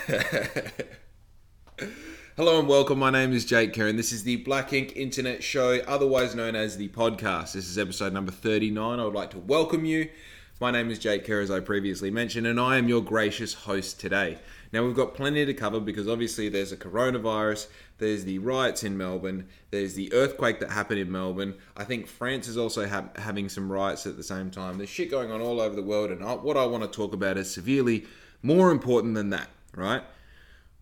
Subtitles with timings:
[2.36, 2.98] Hello and welcome.
[2.98, 3.88] My name is Jake Kerr.
[3.88, 7.52] And this is the Black Ink Internet Show, otherwise known as the podcast.
[7.52, 8.98] This is episode number 39.
[8.98, 10.08] I would like to welcome you.
[10.60, 14.00] My name is Jake Kerr, as I previously mentioned, and I am your gracious host
[14.00, 14.38] today.
[14.72, 17.66] Now, we've got plenty to cover because obviously there's a coronavirus,
[17.98, 21.54] there's the riots in Melbourne, there's the earthquake that happened in Melbourne.
[21.76, 24.78] I think France is also ha- having some riots at the same time.
[24.78, 27.36] There's shit going on all over the world, and what I want to talk about
[27.36, 28.06] is severely
[28.42, 30.02] more important than that, right?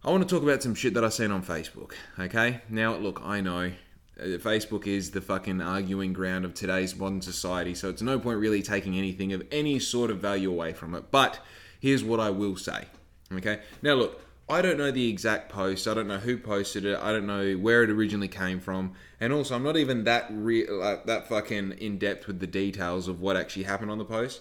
[0.04, 2.60] I want to talk about some shit that I've seen on Facebook, okay?
[2.68, 3.72] Now, look, I know
[4.20, 8.38] uh, Facebook is the fucking arguing ground of today's modern society, so it's no point
[8.38, 11.10] really taking anything of any sort of value away from it.
[11.10, 11.40] But
[11.80, 12.84] here's what I will say,
[13.32, 13.60] okay?
[13.82, 15.86] Now, look, I don't know the exact post.
[15.86, 16.98] I don't know who posted it.
[16.98, 20.68] I don't know where it originally came from, and also I'm not even that re-
[20.68, 24.40] like that fucking in depth with the details of what actually happened on the post.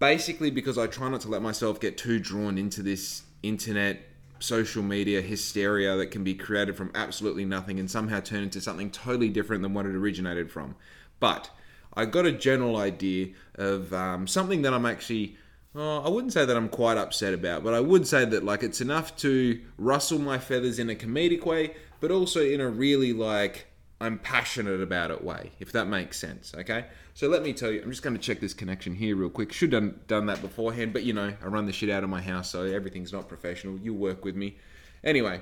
[0.00, 4.00] Basically, because I try not to let myself get too drawn into this internet
[4.40, 8.90] social media hysteria that can be created from absolutely nothing and somehow turn into something
[8.90, 10.76] totally different than what it originated from.
[11.20, 11.50] But
[11.94, 15.36] I got a general idea of um, something that I'm actually.
[15.74, 18.62] Oh, I wouldn't say that I'm quite upset about, but I would say that like
[18.62, 23.12] it's enough to rustle my feathers in a comedic way, but also in a really
[23.12, 23.66] like
[24.00, 26.54] I'm passionate about it way, if that makes sense.
[26.56, 26.86] Okay,
[27.18, 29.52] so let me tell you, I'm just going to check this connection here real quick.
[29.52, 32.20] Should have done, that beforehand, but you know, I run the shit out of my
[32.20, 33.76] house, so everything's not professional.
[33.76, 34.56] You work with me.
[35.02, 35.40] Anyway,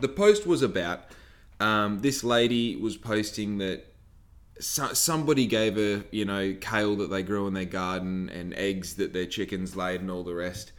[0.00, 1.02] the post was about
[1.60, 3.84] um, this lady was posting that
[4.60, 8.94] so, somebody gave her, you know, kale that they grew in their garden and eggs
[8.94, 10.72] that their chickens laid and all the rest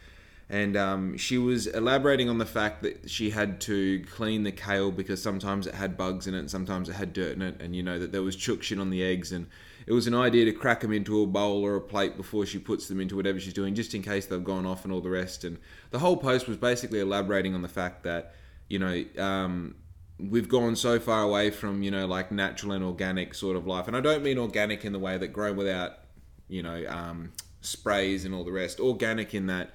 [0.50, 4.90] and um, she was elaborating on the fact that she had to clean the kale
[4.92, 7.76] because sometimes it had bugs in it and sometimes it had dirt in it and
[7.76, 9.46] you know that there was chook shit on the eggs and
[9.88, 12.60] it was an idea to crack them into a bowl or a plate before she
[12.60, 15.10] puts them into whatever she's doing just in case they've gone off and all the
[15.10, 15.44] rest.
[15.44, 15.58] And
[15.92, 18.36] the whole post was basically elaborating on the fact that
[18.68, 19.76] you know um,
[20.20, 23.88] we've gone so far away from you know like natural and organic sort of life.
[23.88, 26.00] And i don't mean organic in the way that grown without
[26.48, 27.32] you know um,
[27.62, 28.80] sprays and all the rest.
[28.80, 29.72] Organic in that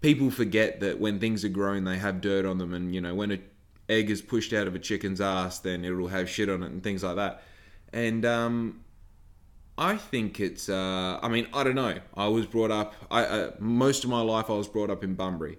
[0.00, 3.14] people forget that when things are grown, they have dirt on them, and you know
[3.14, 3.42] when an
[3.88, 6.82] egg is pushed out of a chicken's ass, then it'll have shit on it and
[6.82, 7.42] things like that.
[7.92, 8.80] And um,
[9.78, 10.68] I think it's.
[10.68, 11.98] Uh, I mean, I don't know.
[12.14, 12.94] I was brought up.
[13.10, 15.58] I uh, most of my life I was brought up in Bunbury,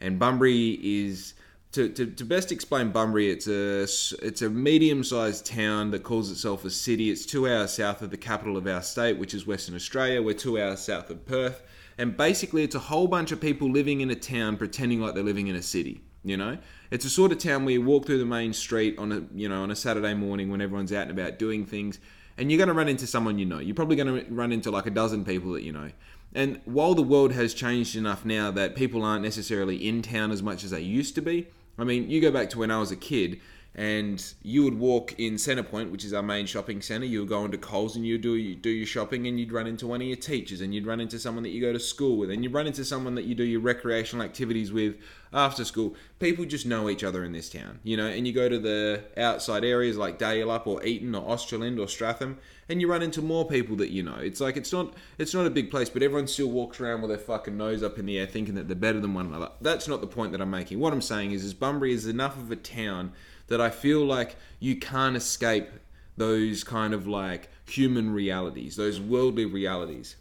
[0.00, 1.34] and Bunbury is.
[1.74, 3.82] To, to, to best explain Bunbury, it's a
[4.26, 7.12] it's a medium-sized town that calls itself a city.
[7.12, 10.20] It's two hours south of the capital of our state, which is Western Australia.
[10.20, 11.62] We're two hours south of Perth
[12.00, 15.22] and basically it's a whole bunch of people living in a town pretending like they're
[15.22, 16.56] living in a city you know
[16.90, 19.48] it's a sort of town where you walk through the main street on a you
[19.48, 21.98] know on a saturday morning when everyone's out and about doing things
[22.40, 23.60] and you're going to run into someone you know.
[23.60, 25.90] You're probably going to run into like a dozen people that you know.
[26.34, 30.42] And while the world has changed enough now that people aren't necessarily in town as
[30.42, 31.46] much as they used to be
[31.78, 33.40] i mean you go back to when i was a kid
[33.80, 37.06] and you would walk in Centrepoint, which is our main shopping centre.
[37.06, 39.66] You would go into Coles and you do you do your shopping, and you'd run
[39.66, 42.18] into one of your teachers, and you'd run into someone that you go to school
[42.18, 44.96] with, and you'd run into someone that you do your recreational activities with
[45.32, 45.94] after school.
[46.18, 48.06] People just know each other in this town, you know.
[48.06, 52.36] And you go to the outside areas like Dalyellup or Eaton or Australind or Stratham,
[52.68, 54.16] and you run into more people that you know.
[54.16, 57.08] It's like it's not it's not a big place, but everyone still walks around with
[57.08, 59.52] their fucking nose up in the air, thinking that they're better than one another.
[59.62, 60.80] That's not the point that I'm making.
[60.80, 63.14] What I'm saying is, is Bunbury is enough of a town
[63.50, 65.68] that I feel like you can't escape
[66.16, 70.16] those kind of like human realities, those worldly realities.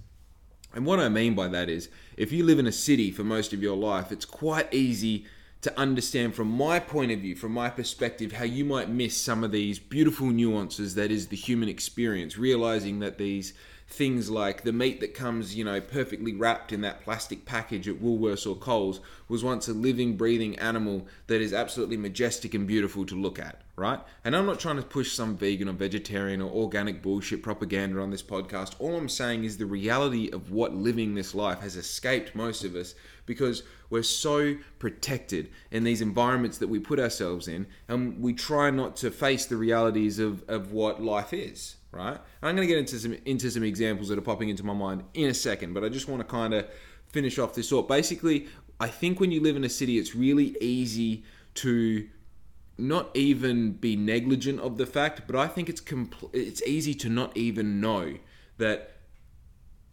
[0.73, 3.53] And what I mean by that is, if you live in a city for most
[3.53, 5.25] of your life, it's quite easy
[5.61, 9.43] to understand from my point of view, from my perspective, how you might miss some
[9.43, 13.53] of these beautiful nuances that is the human experience, realizing that these
[13.89, 17.95] things like the meat that comes, you know, perfectly wrapped in that plastic package at
[17.95, 23.03] Woolworths or Coles was once a living, breathing animal that is absolutely majestic and beautiful
[23.07, 23.99] to look at, right?
[24.23, 28.11] And I'm not trying to push some vegan or vegetarian or organic bullshit propaganda on
[28.11, 28.75] this podcast.
[28.77, 32.75] All I'm saying is the reality of what living this life has escaped most of
[32.75, 32.93] us
[33.25, 38.69] because we're so protected in these environments that we put ourselves in and we try
[38.69, 42.15] not to face the realities of, of what life is right?
[42.41, 44.73] And I'm going to get into some into some examples that are popping into my
[44.73, 46.67] mind in a second, but I just want to kind of
[47.07, 47.87] finish off this thought.
[47.87, 48.47] Basically,
[48.79, 51.23] I think when you live in a city, it's really easy
[51.55, 52.07] to
[52.77, 57.09] not even be negligent of the fact, but I think it's compl- it's easy to
[57.09, 58.15] not even know
[58.57, 58.95] that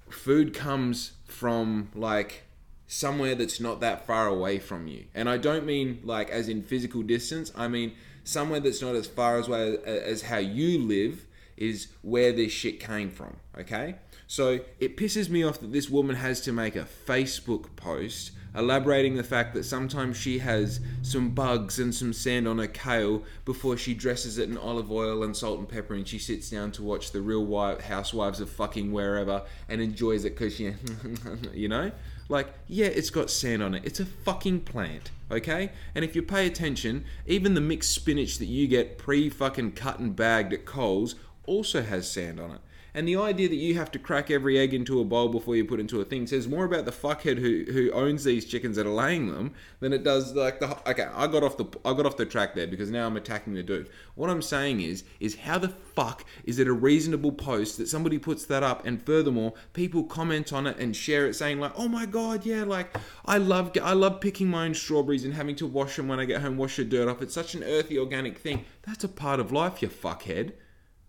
[0.09, 2.45] food comes from like
[2.87, 5.07] somewhere that's not that far away from you.
[5.15, 7.51] And I don't mean like as in physical distance.
[7.57, 11.27] I mean somewhere that's not as far away as how you live
[11.57, 13.97] is where this shit came from, okay?
[14.27, 19.17] So it pisses me off that this woman has to make a Facebook post elaborating
[19.17, 23.77] the fact that sometimes she has some bugs and some sand on her kale before
[23.77, 26.83] she dresses it in olive oil and salt and pepper and she sits down to
[26.83, 27.47] watch the real
[27.81, 30.73] housewives of fucking wherever and enjoys it because she,
[31.53, 31.93] you know?
[32.29, 33.83] Like, yeah, it's got sand on it.
[33.85, 35.71] It's a fucking plant, okay?
[35.95, 40.01] And if you pay attention, even the mixed spinach that you get pre fucking cut
[40.01, 41.15] and bagged at Coles
[41.47, 42.61] also has sand on it.
[42.97, 45.67] And the idea that you have to crack every egg into a bowl before you
[45.67, 48.87] put into a thing says more about the fuckhead who, who owns these chickens that
[48.87, 51.07] are laying them than it does like the okay.
[51.15, 53.63] I got off the I got off the track there because now I'm attacking the
[53.63, 53.91] dude.
[54.15, 58.19] What I'm saying is is how the fuck is it a reasonable post that somebody
[58.19, 61.89] puts that up and furthermore people comment on it and share it saying like oh
[61.89, 62.97] my god yeah like
[63.27, 66.25] I love I love picking my own strawberries and having to wash them when I
[66.25, 67.21] get home wash the dirt off.
[67.21, 68.65] It's such an earthy organic thing.
[68.87, 70.55] That's a part of life, you fuckhead.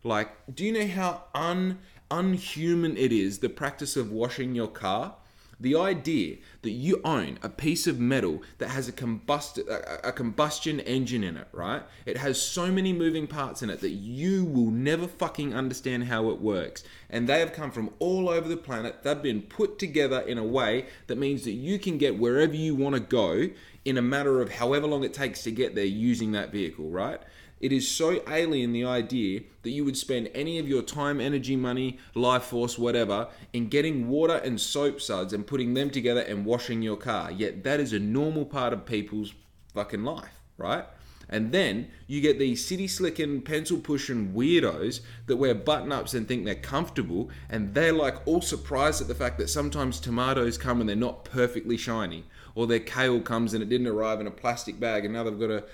[0.03, 1.79] Like, do you know how un
[2.09, 5.15] unhuman it is the practice of washing your car?
[5.59, 10.11] The idea that you own a piece of metal that has a, combust- a, a
[10.11, 11.81] combustion engine in it, right?
[12.05, 16.29] It has so many moving parts in it that you will never fucking understand how
[16.29, 16.83] it works.
[17.09, 19.01] And they have come from all over the planet.
[19.01, 22.75] They've been put together in a way that means that you can get wherever you
[22.75, 23.49] want to go
[23.83, 27.21] in a matter of however long it takes to get there using that vehicle, right?
[27.59, 31.55] It is so alien the idea that you would spend any of your time, energy,
[31.55, 36.45] money, life force, whatever, in getting water and soap suds and putting them together and
[36.45, 37.31] washing your car.
[37.31, 39.33] Yet that is a normal part of people's
[39.73, 40.85] fucking life, right?
[41.29, 46.27] And then you get these city slicking, pencil pushing weirdos that wear button ups and
[46.27, 50.79] think they're comfortable, and they're like all surprised at the fact that sometimes tomatoes come
[50.79, 52.23] and they're not perfectly shiny,
[52.55, 55.39] or their kale comes and it didn't arrive in a plastic bag, and now they've
[55.39, 55.65] got to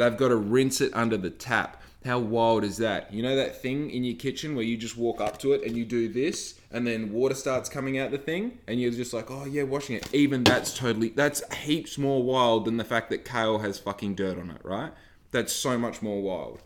[0.00, 1.82] They've got to rinse it under the tap.
[2.06, 3.12] How wild is that?
[3.12, 5.76] You know that thing in your kitchen where you just walk up to it and
[5.76, 9.30] you do this and then water starts coming out the thing and you're just like,
[9.30, 10.08] oh yeah, washing it.
[10.14, 14.38] Even that's totally, that's heaps more wild than the fact that kale has fucking dirt
[14.38, 14.90] on it, right?
[15.32, 16.62] That's so much more wild.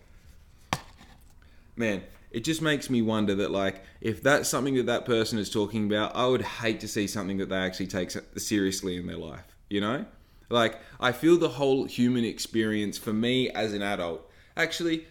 [1.75, 5.51] Man, it just makes me wonder that like if that's something that that person is
[5.51, 9.17] talking about, I would hate to see something that they actually take seriously in their
[9.17, 10.05] life, you know?
[10.55, 15.07] Like, I feel the whole human experience for me as an adult, actually,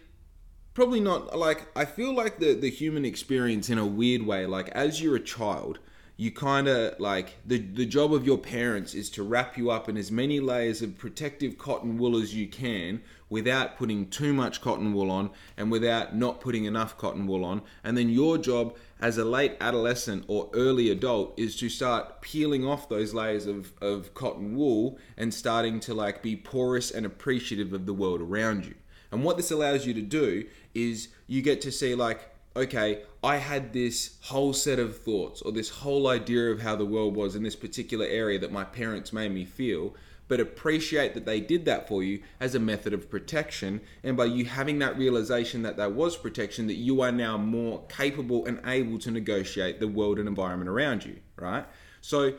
[0.72, 4.70] probably not like, I feel like the, the human experience in a weird way, like,
[4.70, 5.80] as you're a child,
[6.16, 9.88] you kind of like the the job of your parents is to wrap you up
[9.88, 14.60] in as many layers of protective cotton wool as you can without putting too much
[14.60, 17.62] cotton wool on and without not putting enough cotton wool on.
[17.82, 22.64] And then your job as a late adolescent or early adult is to start peeling
[22.64, 27.72] off those layers of, of cotton wool and starting to like be porous and appreciative
[27.72, 28.74] of the world around you.
[29.10, 30.44] And what this allows you to do
[30.74, 35.52] is you get to see like okay, I had this whole set of thoughts or
[35.52, 39.12] this whole idea of how the world was in this particular area that my parents
[39.12, 39.94] made me feel,
[40.28, 43.80] but appreciate that they did that for you as a method of protection.
[44.02, 47.84] And by you having that realization that there was protection, that you are now more
[47.88, 51.66] capable and able to negotiate the world and environment around you, right?
[52.00, 52.34] So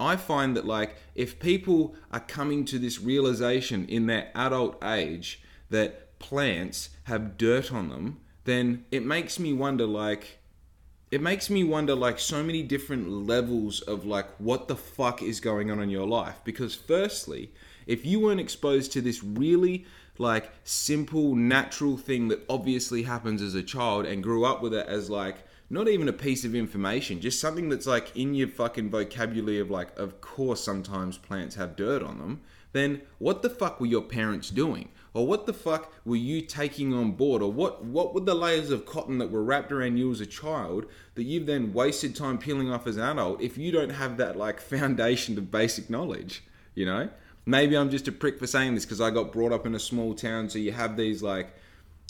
[0.00, 5.42] I find that, like, if people are coming to this realization in their adult age
[5.70, 10.38] that plants have dirt on them, then it makes me wonder like
[11.10, 15.40] it makes me wonder like so many different levels of like what the fuck is
[15.40, 16.36] going on in your life.
[16.44, 17.50] Because firstly
[17.88, 19.84] if you weren't exposed to this really
[20.18, 24.86] like simple natural thing that obviously happens as a child and grew up with it
[24.86, 25.36] as like
[25.70, 29.70] not even a piece of information just something that's like in your fucking vocabulary of
[29.70, 32.40] like of course sometimes plants have dirt on them
[32.72, 36.94] then what the fuck were your parents doing or what the fuck were you taking
[36.94, 37.42] on board?
[37.42, 40.26] Or what what were the layers of cotton that were wrapped around you as a
[40.26, 44.16] child that you've then wasted time peeling off as an adult if you don't have
[44.18, 46.42] that like foundation of basic knowledge
[46.78, 47.08] you know?
[47.44, 49.78] Maybe i'm just a prick for saying this because i got brought up in a
[49.78, 51.54] small town so you have these like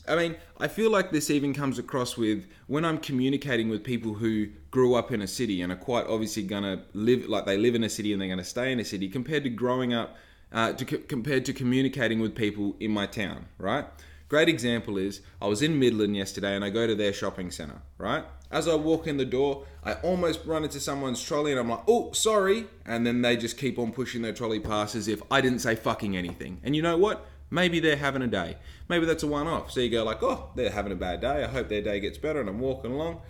[0.06, 4.14] I mean, I feel like this even comes across with when I'm communicating with people
[4.14, 7.74] who grew up in a city and are quite obviously gonna live like they live
[7.74, 10.16] in a city and they're gonna stay in a city compared to growing up
[10.52, 13.86] uh, to, compared to communicating with people in my town, right?
[14.28, 17.80] Great example is I was in Midland yesterday and I go to their shopping center,
[17.96, 18.24] right?
[18.50, 21.84] As I walk in the door, I almost run into someone's trolley and I'm like,
[21.88, 22.66] oh, sorry.
[22.84, 25.74] And then they just keep on pushing their trolley past as if I didn't say
[25.76, 26.60] fucking anything.
[26.62, 27.26] And you know what?
[27.50, 28.58] Maybe they're having a day.
[28.88, 29.70] Maybe that's a one off.
[29.70, 31.44] So you go like, oh, they're having a bad day.
[31.44, 32.40] I hope their day gets better.
[32.40, 33.22] And I'm walking along.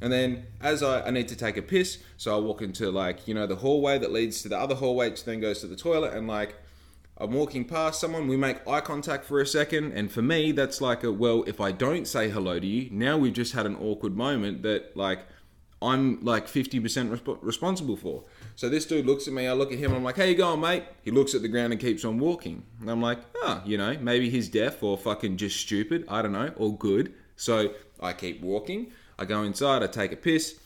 [0.00, 3.28] And then as I, I need to take a piss, so I walk into like,
[3.28, 5.76] you know, the hallway that leads to the other hallway, which then goes to the
[5.76, 6.14] toilet.
[6.14, 6.54] And like,
[7.18, 10.80] I'm walking past someone, we make eye contact for a second, and for me, that's
[10.80, 13.76] like a well, if I don't say hello to you, now we've just had an
[13.76, 15.20] awkward moment that, like,
[15.82, 18.24] I'm like 50% resp- responsible for.
[18.56, 20.60] So this dude looks at me, I look at him, I'm like, how you going,
[20.60, 20.84] mate?
[21.02, 22.64] He looks at the ground and keeps on walking.
[22.80, 26.06] And I'm like, oh, you know, maybe he's deaf or fucking just stupid.
[26.08, 27.14] I don't know, or good.
[27.36, 28.92] So I keep walking.
[29.20, 30.58] I go inside, I take a piss,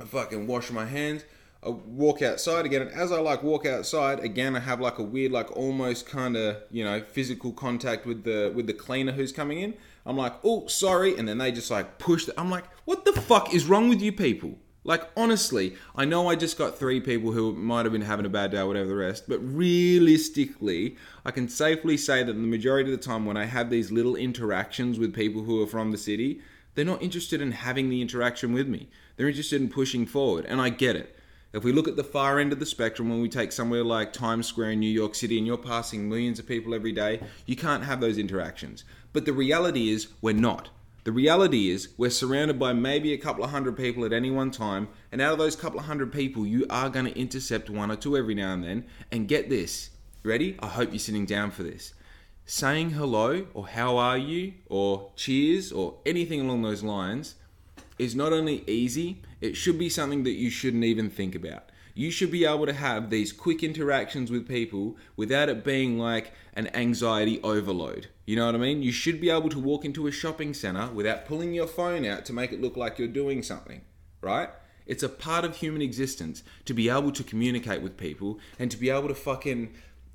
[0.00, 1.24] I fucking wash my hands.
[1.62, 5.02] I walk outside again, and as I like walk outside again, I have like a
[5.02, 9.32] weird, like almost kind of you know physical contact with the with the cleaner who's
[9.32, 9.74] coming in.
[10.06, 12.26] I'm like, oh sorry, and then they just like push.
[12.26, 14.58] The, I'm like, what the fuck is wrong with you people?
[14.84, 18.30] Like honestly, I know I just got three people who might have been having a
[18.30, 22.92] bad day, or whatever the rest, but realistically, I can safely say that the majority
[22.92, 25.98] of the time when I have these little interactions with people who are from the
[25.98, 26.40] city,
[26.78, 28.88] they're not interested in having the interaction with me.
[29.16, 31.16] They're interested in pushing forward, and I get it.
[31.52, 34.12] If we look at the far end of the spectrum, when we take somewhere like
[34.12, 37.56] Times Square in New York City and you're passing millions of people every day, you
[37.56, 38.84] can't have those interactions.
[39.12, 40.68] But the reality is, we're not.
[41.02, 44.52] The reality is, we're surrounded by maybe a couple of hundred people at any one
[44.52, 47.90] time, and out of those couple of hundred people, you are going to intercept one
[47.90, 48.84] or two every now and then.
[49.10, 49.90] And get this
[50.22, 50.56] ready?
[50.60, 51.92] I hope you're sitting down for this.
[52.50, 57.34] Saying hello, or how are you, or cheers, or anything along those lines
[57.98, 61.64] is not only easy, it should be something that you shouldn't even think about.
[61.92, 66.32] You should be able to have these quick interactions with people without it being like
[66.54, 68.06] an anxiety overload.
[68.24, 68.82] You know what I mean?
[68.82, 72.24] You should be able to walk into a shopping center without pulling your phone out
[72.24, 73.82] to make it look like you're doing something,
[74.22, 74.48] right?
[74.86, 78.78] It's a part of human existence to be able to communicate with people and to
[78.78, 79.74] be able to fucking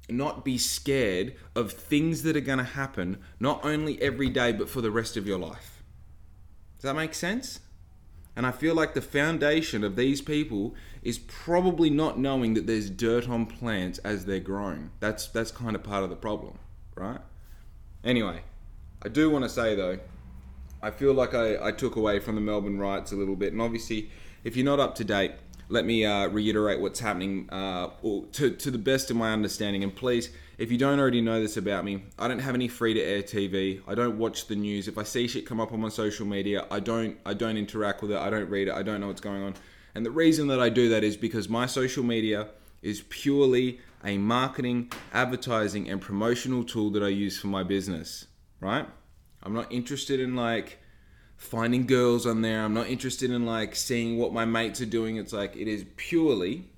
[0.09, 4.69] not be scared of things that are going to happen not only every day but
[4.69, 5.83] for the rest of your life.
[6.77, 7.59] Does that make sense?
[8.35, 12.89] And I feel like the foundation of these people is probably not knowing that there's
[12.89, 14.91] dirt on plants as they're growing.
[14.99, 16.57] That's that's kind of part of the problem,
[16.95, 17.21] right?
[18.03, 18.41] Anyway,
[19.03, 19.99] I do want to say though,
[20.81, 23.61] I feel like I, I took away from the Melbourne riots a little bit, and
[23.61, 24.09] obviously,
[24.43, 25.33] if you're not up to date,
[25.73, 27.89] let me uh, reiterate what's happening uh,
[28.33, 29.83] to, to the best of my understanding.
[29.83, 32.93] And please, if you don't already know this about me, I don't have any free
[32.93, 33.81] to air TV.
[33.87, 34.87] I don't watch the news.
[34.87, 38.03] If I see shit come up on my social media, I don't I don't interact
[38.03, 38.17] with it.
[38.17, 38.75] I don't read it.
[38.75, 39.55] I don't know what's going on.
[39.95, 42.49] And the reason that I do that is because my social media
[42.83, 48.27] is purely a marketing, advertising, and promotional tool that I use for my business.
[48.59, 48.85] Right?
[49.41, 50.82] I'm not interested in like
[51.43, 52.63] finding girls on there.
[52.63, 55.17] I'm not interested in like seeing what my mates are doing.
[55.17, 56.69] It's like it is purely,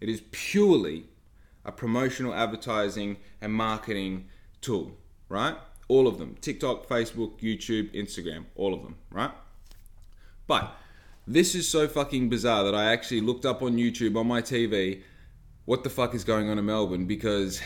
[0.00, 1.04] it is purely
[1.64, 4.28] a promotional advertising and marketing
[4.60, 4.96] tool,
[5.28, 5.56] right?
[5.88, 9.30] All of them TikTok, Facebook, YouTube, Instagram, all of them, right?
[10.46, 10.74] But
[11.26, 15.02] this is so fucking bizarre that I actually looked up on YouTube on my TV
[15.66, 17.60] what the fuck is going on in Melbourne because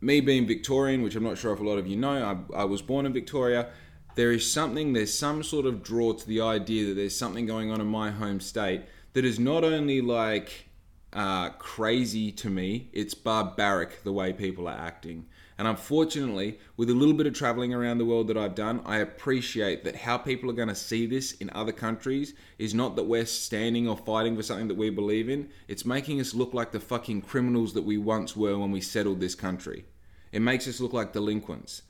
[0.00, 2.64] me being Victorian, which I'm not sure if a lot of you know, I, I
[2.64, 3.68] was born in Victoria
[4.14, 7.70] there is something, there's some sort of draw to the idea that there's something going
[7.70, 10.68] on in my home state that is not only like
[11.12, 15.26] uh, crazy to me, it's barbaric the way people are acting.
[15.56, 18.98] And unfortunately, with a little bit of traveling around the world that I've done, I
[18.98, 23.04] appreciate that how people are going to see this in other countries is not that
[23.04, 25.48] we're standing or fighting for something that we believe in.
[25.68, 29.20] It's making us look like the fucking criminals that we once were when we settled
[29.20, 29.84] this country.
[30.32, 31.82] It makes us look like delinquents.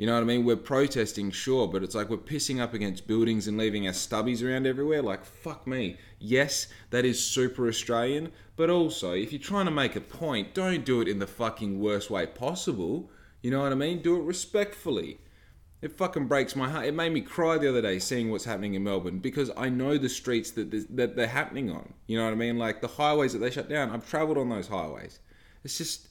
[0.00, 0.46] You know what I mean?
[0.46, 4.42] We're protesting, sure, but it's like we're pissing up against buildings and leaving our stubbies
[4.42, 5.02] around everywhere.
[5.02, 5.98] Like, fuck me.
[6.18, 10.86] Yes, that is super Australian, but also, if you're trying to make a point, don't
[10.86, 13.10] do it in the fucking worst way possible.
[13.42, 14.00] You know what I mean?
[14.00, 15.18] Do it respectfully.
[15.82, 16.86] It fucking breaks my heart.
[16.86, 19.98] It made me cry the other day seeing what's happening in Melbourne because I know
[19.98, 21.92] the streets that that they're happening on.
[22.06, 22.56] You know what I mean?
[22.56, 23.90] Like the highways that they shut down.
[23.90, 25.18] I've travelled on those highways.
[25.62, 26.08] It's just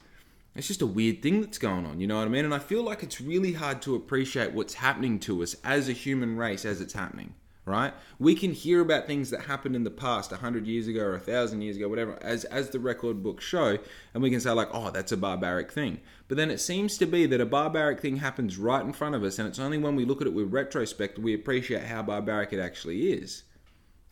[0.60, 2.44] it's just a weird thing that's going on, you know what I mean?
[2.44, 5.94] And I feel like it's really hard to appreciate what's happening to us as a
[5.94, 7.94] human race as it's happening, right?
[8.20, 11.62] We can hear about things that happened in the past, 100 years ago or 1,000
[11.62, 13.78] years ago, whatever, as, as the record books show,
[14.14, 16.02] and we can say, like, oh, that's a barbaric thing.
[16.28, 19.24] But then it seems to be that a barbaric thing happens right in front of
[19.24, 22.52] us, and it's only when we look at it with retrospect we appreciate how barbaric
[22.52, 23.44] it actually is.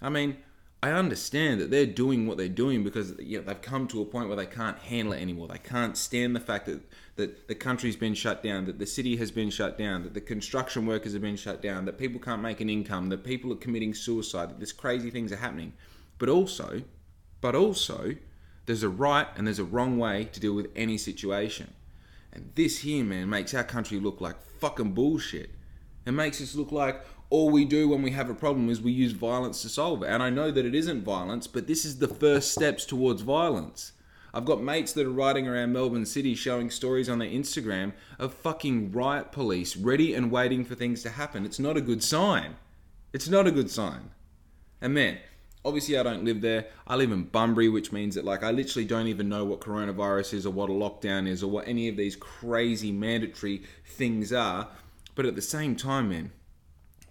[0.01, 0.37] I mean,
[0.84, 4.05] I understand that they're doing what they're doing because you know, they've come to a
[4.05, 5.48] point where they can't handle it anymore.
[5.48, 6.81] They can't stand the fact that,
[7.15, 10.22] that the country's been shut down, that the city has been shut down, that the
[10.22, 13.57] construction workers have been shut down, that people can't make an income, that people are
[13.57, 15.74] committing suicide, that these crazy things are happening.
[16.19, 16.84] But also,
[17.41, 18.15] but also,
[18.67, 21.74] there's a right and there's a wrong way to deal with any situation.
[22.31, 25.50] And this here, man, makes our country look like fucking bullshit.
[26.05, 28.91] It makes us look like, all we do when we have a problem is we
[28.91, 30.07] use violence to solve it.
[30.07, 33.91] And I know that it isn't violence, but this is the first steps towards violence.
[34.34, 38.34] I've got mates that are riding around Melbourne City showing stories on their Instagram of
[38.34, 41.46] fucking riot police ready and waiting for things to happen.
[41.46, 42.55] It's not a good sign.
[43.13, 44.12] It's not a good sign.
[44.79, 45.17] And man,
[45.65, 46.67] obviously I don't live there.
[46.86, 50.36] I live in Bunbury, which means that like I literally don't even know what coronavirus
[50.36, 54.67] is or what a lockdown is or what any of these crazy mandatory things are.
[55.15, 56.31] But at the same time, man,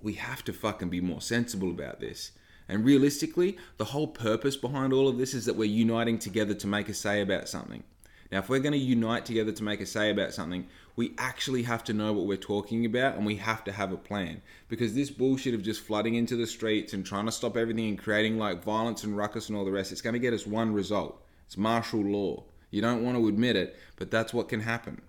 [0.06, 2.30] we have to fucking be more sensible about this.
[2.68, 6.66] And realistically, the whole purpose behind all of this is that we're uniting together to
[6.68, 7.82] make a say about something.
[8.30, 11.64] Now, if we're going to unite together to make a say about something, we actually
[11.64, 14.42] have to know what we're talking about and we have to have a plan.
[14.68, 17.98] Because this bullshit of just flooding into the streets and trying to stop everything and
[17.98, 20.72] creating like violence and ruckus and all the rest, it's going to get us one
[20.72, 22.44] result it's martial law.
[22.70, 25.02] You don't want to admit it, but that's what can happen.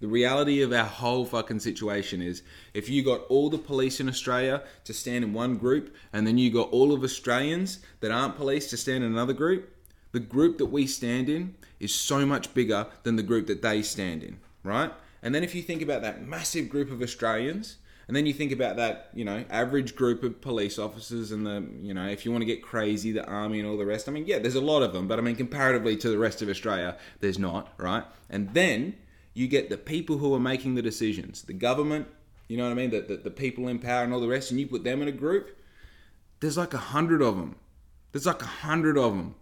[0.00, 2.42] The reality of our whole fucking situation is
[2.72, 6.38] if you got all the police in Australia to stand in one group and then
[6.38, 9.76] you got all of Australians that aren't police to stand in another group,
[10.12, 13.82] the group that we stand in is so much bigger than the group that they
[13.82, 14.90] stand in, right?
[15.22, 17.76] And then if you think about that massive group of Australians,
[18.08, 21.64] and then you think about that, you know, average group of police officers and the,
[21.80, 24.08] you know, if you want to get crazy, the army and all the rest.
[24.08, 26.42] I mean, yeah, there's a lot of them, but I mean, comparatively to the rest
[26.42, 28.02] of Australia, there's not, right?
[28.28, 28.96] And then
[29.34, 32.08] you get the people who are making the decisions, the government,
[32.48, 34.50] you know what I mean, the, the, the people in power and all the rest,
[34.50, 35.56] and you put them in a group.
[36.40, 37.56] There's like a hundred of them.
[38.12, 39.34] There's like a hundred of them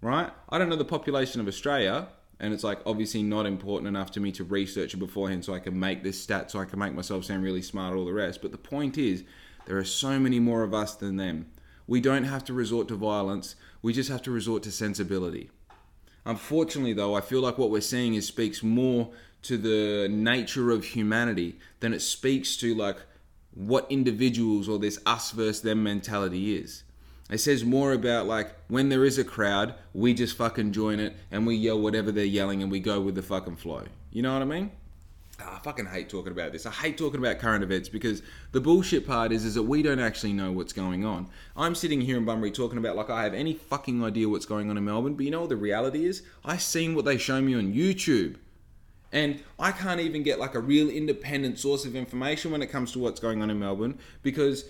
[0.00, 0.30] right?
[0.48, 4.20] I don't know the population of Australia, and it's like obviously not important enough to
[4.20, 6.94] me to research it beforehand so I can make this stat so I can make
[6.94, 8.42] myself sound really smart all the rest.
[8.42, 9.24] But the point is,
[9.66, 11.46] there are so many more of us than them.
[11.86, 15.50] We don't have to resort to violence, we just have to resort to sensibility.
[16.24, 19.10] Unfortunately, though, I feel like what we're seeing is speaks more
[19.46, 22.98] to the nature of humanity than it speaks to like
[23.54, 26.82] what individuals or this us versus them mentality is.
[27.30, 31.16] It says more about like when there is a crowd, we just fucking join it
[31.30, 33.84] and we yell whatever they're yelling and we go with the fucking flow.
[34.12, 34.70] You know what I mean?
[35.40, 36.64] Oh, I fucking hate talking about this.
[36.64, 38.22] I hate talking about current events because
[38.52, 41.28] the bullshit part is is that we don't actually know what's going on.
[41.56, 44.70] I'm sitting here in Bunbury talking about like I have any fucking idea what's going
[44.70, 46.22] on in Melbourne, but you know what the reality is?
[46.44, 48.36] I seen what they show me on YouTube.
[49.12, 52.92] And I can't even get like a real independent source of information when it comes
[52.92, 54.64] to what's going on in Melbourne because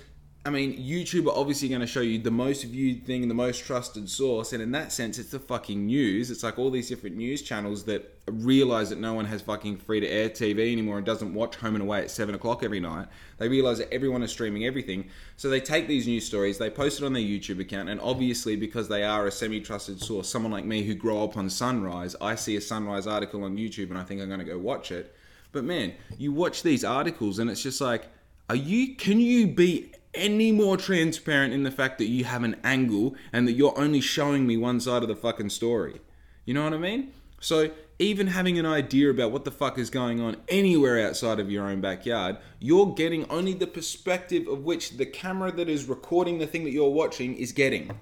[0.46, 3.64] I mean, YouTube are obviously going to show you the most viewed thing, the most
[3.64, 6.30] trusted source, and in that sense, it's the fucking news.
[6.30, 9.98] It's like all these different news channels that realize that no one has fucking free
[9.98, 13.08] to air TV anymore and doesn't watch Home and Away at seven o'clock every night.
[13.38, 17.00] They realize that everyone is streaming everything, so they take these news stories, they post
[17.00, 20.64] it on their YouTube account, and obviously because they are a semi-trusted source, someone like
[20.64, 24.04] me who grew up on Sunrise, I see a Sunrise article on YouTube and I
[24.04, 25.12] think I'm going to go watch it.
[25.50, 28.06] But man, you watch these articles and it's just like,
[28.48, 28.94] are you?
[28.94, 33.46] Can you be any more transparent in the fact that you have an angle and
[33.46, 36.00] that you're only showing me one side of the fucking story.
[36.44, 37.12] You know what I mean?
[37.40, 41.50] So, even having an idea about what the fuck is going on anywhere outside of
[41.50, 46.38] your own backyard, you're getting only the perspective of which the camera that is recording
[46.38, 47.98] the thing that you're watching is getting.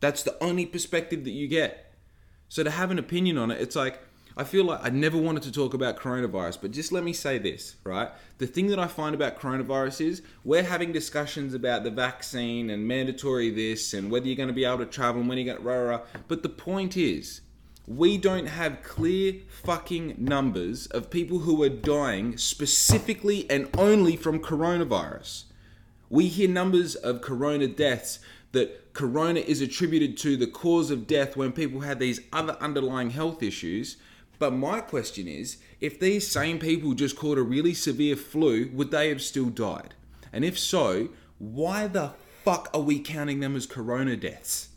[0.00, 1.92] That's the only perspective that you get.
[2.48, 4.00] So, to have an opinion on it, it's like,
[4.36, 7.38] I feel like I never wanted to talk about coronavirus, but just let me say
[7.38, 8.08] this, right?
[8.38, 12.88] The thing that I find about coronavirus is we're having discussions about the vaccine and
[12.88, 15.58] mandatory this and whether you're going to be able to travel and when you're going
[15.58, 16.00] to, rah, rah, rah.
[16.28, 17.42] but the point is,
[17.86, 24.38] we don't have clear fucking numbers of people who are dying specifically and only from
[24.38, 25.44] coronavirus.
[26.08, 28.20] We hear numbers of corona deaths
[28.52, 33.10] that corona is attributed to the cause of death when people had these other underlying
[33.10, 33.96] health issues
[34.42, 38.90] but my question is if these same people just caught a really severe flu, would
[38.90, 39.94] they have still died?
[40.32, 44.70] And if so, why the fuck are we counting them as corona deaths?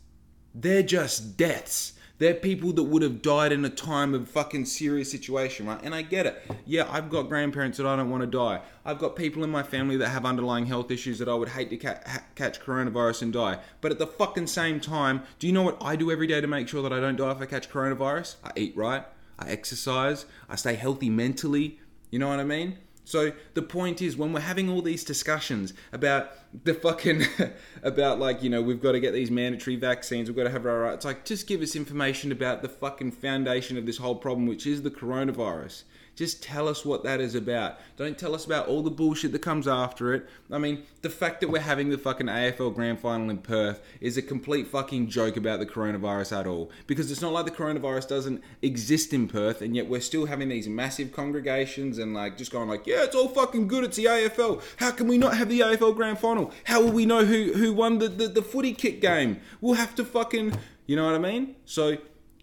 [0.53, 1.93] They're just deaths.
[2.19, 5.79] They're people that would have died in a time of fucking serious situation, right?
[5.81, 6.43] And I get it.
[6.67, 8.61] Yeah, I've got grandparents that I don't want to die.
[8.85, 11.71] I've got people in my family that have underlying health issues that I would hate
[11.71, 13.57] to ca- ha- catch coronavirus and die.
[13.81, 16.45] But at the fucking same time, do you know what I do every day to
[16.45, 18.35] make sure that I don't die if I catch coronavirus?
[18.43, 19.03] I eat right.
[19.37, 21.79] I exercise, I stay healthy mentally.
[22.11, 22.77] You know what I mean?
[23.05, 26.31] So the point is, when we're having all these discussions about
[26.63, 27.23] the fucking,
[27.83, 30.65] about like, you know, we've got to get these mandatory vaccines, we've got to have
[30.65, 34.47] our rights, like, just give us information about the fucking foundation of this whole problem,
[34.47, 35.83] which is the coronavirus.
[36.15, 37.77] Just tell us what that is about.
[37.97, 40.27] Don't tell us about all the bullshit that comes after it.
[40.49, 44.15] I mean, the fact that we're having the fucking AFL Grand Final in Perth is
[44.15, 46.71] a complete fucking joke about the coronavirus at all.
[46.87, 50.47] Because it's not like the coronavirus doesn't exist in Perth, and yet we're still having
[50.47, 53.83] these massive congregations and like just going like, yeah, it's all fucking good.
[53.83, 54.63] It's the AFL.
[54.77, 56.51] How can we not have the AFL Grand Final?
[56.63, 59.41] How will we know who who won the the, the footy kick game?
[59.59, 61.55] We'll have to fucking, you know what I mean?
[61.65, 61.97] So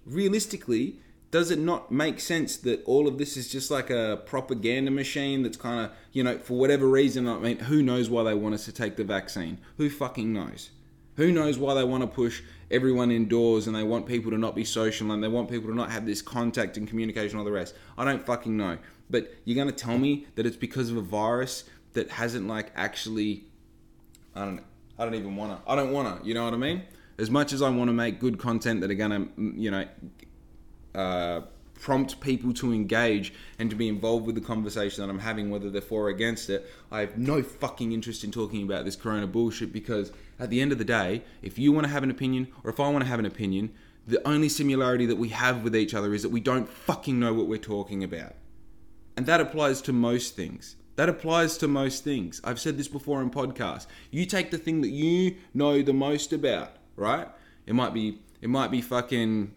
[0.05, 0.99] realistically
[1.33, 5.43] does it not make sense that all of this is just like a propaganda machine
[5.43, 8.55] that's kind of, you know, for whatever reason, I mean, who knows why they want
[8.55, 9.57] us to take the vaccine?
[9.79, 10.71] Who fucking knows?
[11.17, 14.55] Who knows why they want to push everyone indoors and they want people to not
[14.55, 17.47] be social and they want people to not have this contact and communication and all
[17.47, 17.75] the rest.
[17.97, 18.77] I don't fucking know.
[19.09, 21.65] But you're going to tell me that it's because of a virus
[21.95, 23.45] that hasn't like actually
[24.35, 24.61] I don't
[24.99, 25.71] I don't even want to.
[25.71, 26.83] I don't want to, you know what I mean?
[27.19, 29.87] As much as I want to make good content that are going to, you know,
[30.95, 31.43] uh,
[31.83, 35.69] prompt people to engage and to be involved with the conversation that I'm having, whether
[35.69, 36.71] they're for or against it.
[36.91, 40.71] I have no fucking interest in talking about this corona bullshit because at the end
[40.71, 43.11] of the day, if you want to have an opinion or if I want to
[43.11, 43.75] have an opinion,
[44.07, 47.35] the only similarity that we have with each other is that we don't fucking know
[47.35, 48.35] what we're talking about.
[49.17, 50.77] And that applies to most things.
[50.97, 52.41] That applies to most things.
[52.45, 53.87] I've said this before in podcasts.
[54.11, 57.29] You take the thing that you know the most about, right?
[57.67, 59.55] It might be it might be fucking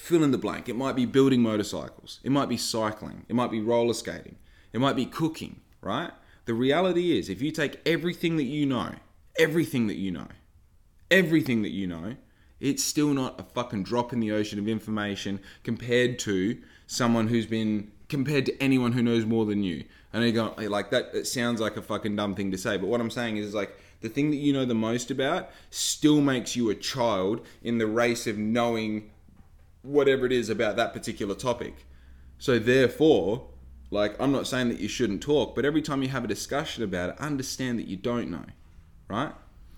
[0.00, 0.68] fill in the blank.
[0.68, 2.20] It might be building motorcycles.
[2.24, 3.24] It might be cycling.
[3.28, 4.36] It might be roller skating.
[4.72, 6.10] It might be cooking, right?
[6.46, 8.94] The reality is, if you take everything that you know,
[9.38, 10.28] everything that you know,
[11.10, 12.16] everything that you know,
[12.60, 17.46] it's still not a fucking drop in the ocean of information compared to someone who's
[17.46, 19.84] been compared to anyone who knows more than you.
[20.12, 21.10] And you go like that.
[21.14, 23.78] It sounds like a fucking dumb thing to say, but what I'm saying is like
[24.00, 27.86] the thing that you know the most about still makes you a child in the
[27.86, 29.10] race of knowing
[29.82, 31.86] whatever it is about that particular topic.
[32.38, 33.48] So therefore,
[33.90, 36.84] like I'm not saying that you shouldn't talk, but every time you have a discussion
[36.84, 38.44] about it, understand that you don't know,
[39.08, 39.32] right?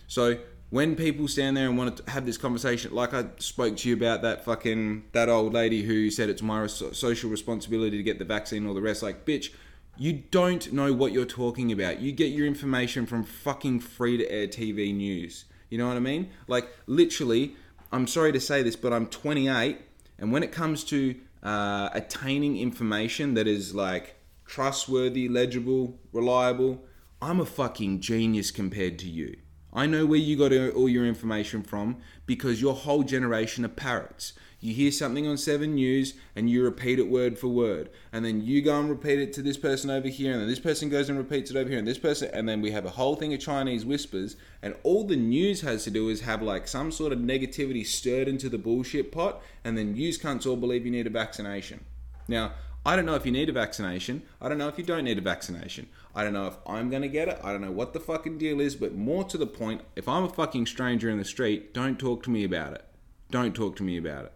[0.06, 0.38] So
[0.70, 3.94] when people stand there and want to have this conversation, like I spoke to you
[3.94, 8.24] about that fucking that old lady who said it's my social responsibility to get the
[8.24, 9.50] vaccine, or the rest, like bitch.
[9.98, 12.00] You don't know what you're talking about.
[12.00, 15.44] You get your information from fucking free to air TV news.
[15.68, 16.30] You know what I mean?
[16.48, 17.56] Like, literally,
[17.92, 19.78] I'm sorry to say this, but I'm 28
[20.22, 24.14] and when it comes to uh, attaining information that is like
[24.46, 26.84] trustworthy, legible, reliable,
[27.20, 29.36] I'm a fucking genius compared to you.
[29.72, 34.34] I know where you got all your information from because your whole generation are parrots.
[34.62, 37.90] You hear something on 7 News and you repeat it word for word.
[38.12, 40.60] And then you go and repeat it to this person over here, and then this
[40.60, 42.90] person goes and repeats it over here, and this person, and then we have a
[42.90, 44.36] whole thing of Chinese whispers.
[44.62, 48.28] And all the news has to do is have like some sort of negativity stirred
[48.28, 51.84] into the bullshit pot, and then news cunts all believe you need a vaccination.
[52.28, 52.52] Now,
[52.86, 54.22] I don't know if you need a vaccination.
[54.40, 55.88] I don't know if you don't need a vaccination.
[56.14, 57.40] I don't know if I'm going to get it.
[57.42, 60.22] I don't know what the fucking deal is, but more to the point, if I'm
[60.22, 62.84] a fucking stranger in the street, don't talk to me about it.
[63.32, 64.32] Don't talk to me about it.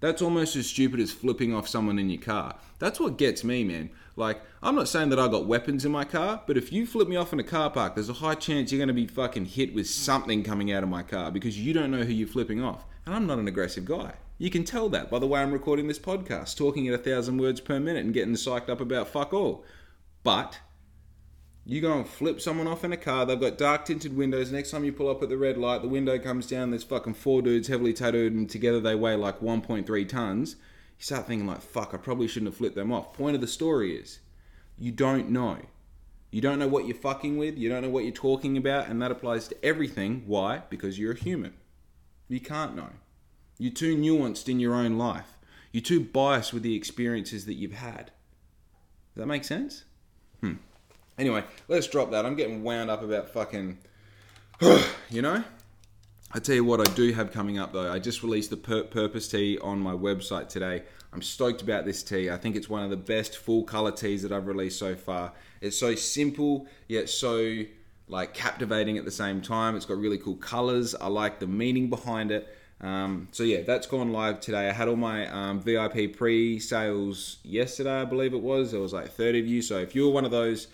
[0.00, 2.56] That's almost as stupid as flipping off someone in your car.
[2.78, 3.90] That's what gets me, man.
[4.16, 7.06] Like, I'm not saying that I got weapons in my car, but if you flip
[7.06, 9.44] me off in a car park, there's a high chance you're going to be fucking
[9.44, 12.62] hit with something coming out of my car because you don't know who you're flipping
[12.62, 12.84] off.
[13.04, 14.14] And I'm not an aggressive guy.
[14.38, 17.36] You can tell that by the way I'm recording this podcast, talking at a thousand
[17.38, 19.64] words per minute and getting psyched up about fuck all.
[20.22, 20.60] But
[21.72, 24.50] you go and flip someone off in a car, they've got dark tinted windows.
[24.50, 27.14] Next time you pull up at the red light, the window comes down, there's fucking
[27.14, 30.56] four dudes heavily tattooed, and together they weigh like 1.3 tons.
[30.98, 33.12] You start thinking, like, fuck, I probably shouldn't have flipped them off.
[33.14, 34.20] Point of the story is,
[34.78, 35.58] you don't know.
[36.30, 39.00] You don't know what you're fucking with, you don't know what you're talking about, and
[39.02, 40.24] that applies to everything.
[40.26, 40.62] Why?
[40.70, 41.54] Because you're a human.
[42.28, 42.90] You can't know.
[43.58, 45.36] You're too nuanced in your own life.
[45.72, 48.06] You're too biased with the experiences that you've had.
[49.14, 49.84] Does that make sense?
[50.40, 50.54] Hmm.
[51.20, 52.24] Anyway, let's drop that.
[52.24, 53.76] I'm getting wound up about fucking.
[55.10, 55.44] you know?
[56.32, 57.92] I tell you what, I do have coming up though.
[57.92, 60.82] I just released the Pur- Purpose Tee on my website today.
[61.12, 62.30] I'm stoked about this tee.
[62.30, 65.32] I think it's one of the best full color tees that I've released so far.
[65.60, 67.64] It's so simple, yet so
[68.08, 69.76] like captivating at the same time.
[69.76, 70.94] It's got really cool colors.
[70.94, 72.48] I like the meaning behind it.
[72.80, 74.70] Um, so yeah, that's gone live today.
[74.70, 78.70] I had all my um, VIP pre-sales yesterday, I believe it was.
[78.70, 79.60] There was like 30 of you.
[79.60, 80.68] So if you were one of those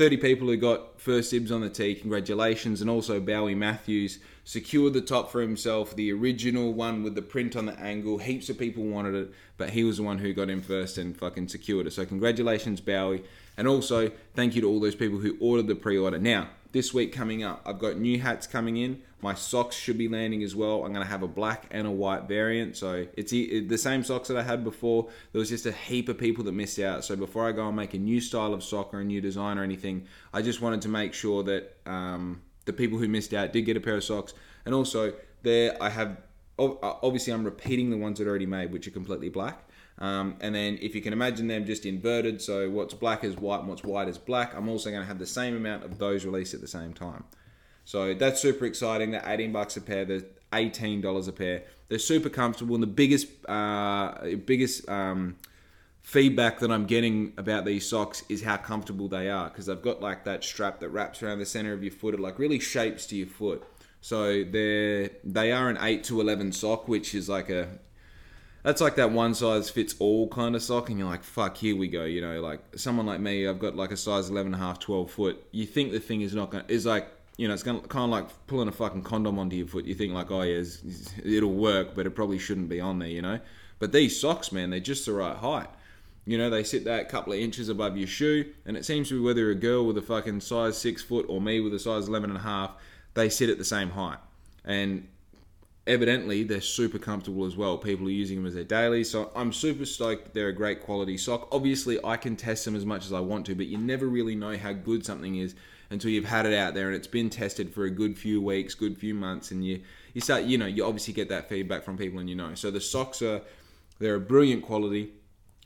[0.00, 1.94] 30 people who got first dibs on the tee.
[1.94, 2.80] Congratulations.
[2.80, 7.54] And also Bowie Matthews secured the top for himself, the original one with the print
[7.54, 8.16] on the angle.
[8.16, 11.14] Heaps of people wanted it, but he was the one who got in first and
[11.14, 11.92] fucking secured it.
[11.92, 13.22] So congratulations, Bowie.
[13.58, 16.18] And also thank you to all those people who ordered the pre-order.
[16.18, 19.02] Now, this week coming up, I've got new hats coming in.
[19.22, 20.84] My socks should be landing as well.
[20.84, 22.76] I'm going to have a black and a white variant.
[22.76, 25.08] So it's the same socks that I had before.
[25.32, 27.04] There was just a heap of people that missed out.
[27.04, 29.58] So before I go and make a new style of sock or a new design
[29.58, 33.52] or anything, I just wanted to make sure that um, the people who missed out
[33.52, 34.32] did get a pair of socks.
[34.64, 36.18] And also, there I have
[36.58, 39.68] obviously I'm repeating the ones that are already made, which are completely black.
[40.00, 43.60] Um, and then if you can imagine them just inverted, so what's black is white
[43.60, 46.24] and what's white is black, I'm also going to have the same amount of those
[46.24, 47.24] released at the same time.
[47.84, 49.10] So that's super exciting.
[49.10, 50.04] They're 18 bucks a pair.
[50.04, 51.64] They're $18 a pair.
[51.88, 54.14] They're super comfortable, and the biggest uh,
[54.46, 55.36] biggest um,
[56.02, 60.00] feedback that I'm getting about these socks is how comfortable they are because they've got
[60.00, 62.14] like that strap that wraps around the center of your foot.
[62.14, 63.64] It like really shapes to your foot.
[64.00, 67.68] So they're they are an eight to eleven sock, which is like a
[68.62, 71.76] that's like that one size fits all kind of sock, and you're like, fuck, here
[71.76, 72.04] we go.
[72.04, 74.78] You know, like someone like me, I've got like a size 11 and a half,
[74.78, 75.44] 12 foot.
[75.52, 77.88] You think the thing is not going to, is like, you know, it's going to
[77.88, 79.86] kind of like pulling a fucking condom onto your foot.
[79.86, 80.62] You think like, oh yeah,
[81.24, 83.40] it'll work, but it probably shouldn't be on there, you know?
[83.78, 85.68] But these socks, man, they're just the right height.
[86.26, 89.14] You know, they sit that couple of inches above your shoe, and it seems to
[89.14, 92.08] be whether a girl with a fucking size six foot or me with a size
[92.08, 92.72] 11 and a half,
[93.14, 94.18] they sit at the same height.
[94.64, 95.08] And
[95.90, 97.76] evidently they're super comfortable as well.
[97.76, 101.18] People are using them as their daily, so I'm super stoked they're a great quality
[101.18, 101.48] sock.
[101.50, 104.36] Obviously, I can test them as much as I want to, but you never really
[104.36, 105.56] know how good something is
[105.90, 108.74] until you've had it out there and it's been tested for a good few weeks,
[108.74, 109.82] good few months, and you
[110.14, 112.54] you start, you know, you obviously get that feedback from people and you know.
[112.54, 113.42] So the socks are
[113.98, 115.12] they're a brilliant quality.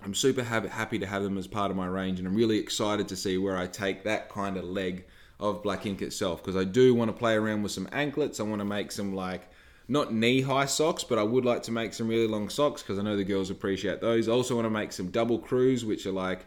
[0.03, 3.09] I'm super happy to have them as part of my range, and I'm really excited
[3.09, 5.05] to see where I take that kind of leg
[5.39, 8.41] of Black Ink itself because I do want to play around with some anklets.
[8.41, 9.49] I want to make some like
[9.89, 12.99] not knee high socks, but I would like to make some really long socks because
[12.99, 14.29] I know the girls appreciate those.
[14.29, 16.47] I also want to make some double crews, which are like,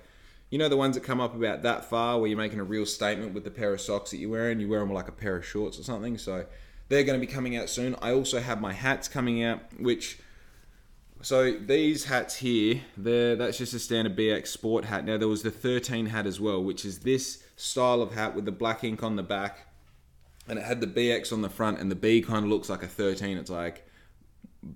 [0.49, 2.85] you know, the ones that come up about that far where you're making a real
[2.85, 4.59] statement with the pair of socks that you're wearing.
[4.59, 6.17] You wear them like a pair of shorts or something.
[6.17, 6.45] So
[6.89, 7.95] they're going to be coming out soon.
[8.01, 10.19] I also have my hats coming out, which.
[11.23, 15.03] So these hats here, there that's just a standard BX sport hat.
[15.03, 18.45] Now there was the 13 hat as well, which is this style of hat with
[18.45, 19.66] the black ink on the back
[20.47, 22.83] and it had the BX on the front, and the B kind of looks like
[22.83, 23.37] a 13.
[23.37, 23.87] It's like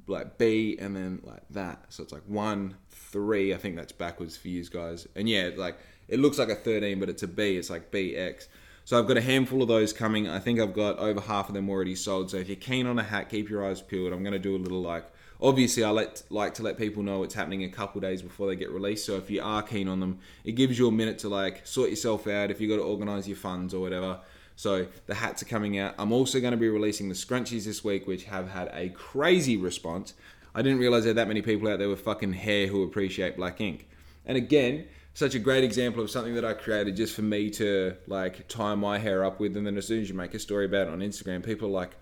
[0.08, 1.86] like B and then like that.
[1.90, 3.54] So it's like one, three.
[3.54, 5.08] I think that's backwards for you guys.
[5.16, 7.58] And yeah, like it looks like a 13, but it's a B.
[7.58, 8.48] It's like BX.
[8.84, 10.28] So I've got a handful of those coming.
[10.28, 12.32] I think I've got over half of them already sold.
[12.32, 14.12] So if you're keen on a hat, keep your eyes peeled.
[14.12, 15.06] I'm going to do a little like.
[15.40, 18.56] Obviously, I let like to let people know it's happening a couple days before they
[18.56, 19.06] get released.
[19.06, 21.90] So if you are keen on them, it gives you a minute to like sort
[21.90, 22.52] yourself out.
[22.52, 24.20] If you got to organize your funds or whatever,
[24.62, 25.96] so the hats are coming out.
[25.98, 29.58] I'm also going to be releasing the scrunchies this week, which have had a crazy
[29.58, 30.14] response.
[30.54, 33.38] I didn't realize there are that many people out there with fucking hair who appreciate
[33.38, 33.90] black ink.
[34.24, 37.96] And again, such a great example of something that I created just for me to
[38.06, 39.58] like tie my hair up with.
[39.58, 41.72] And then as soon as you make a story about it on Instagram, people are
[41.72, 41.96] like,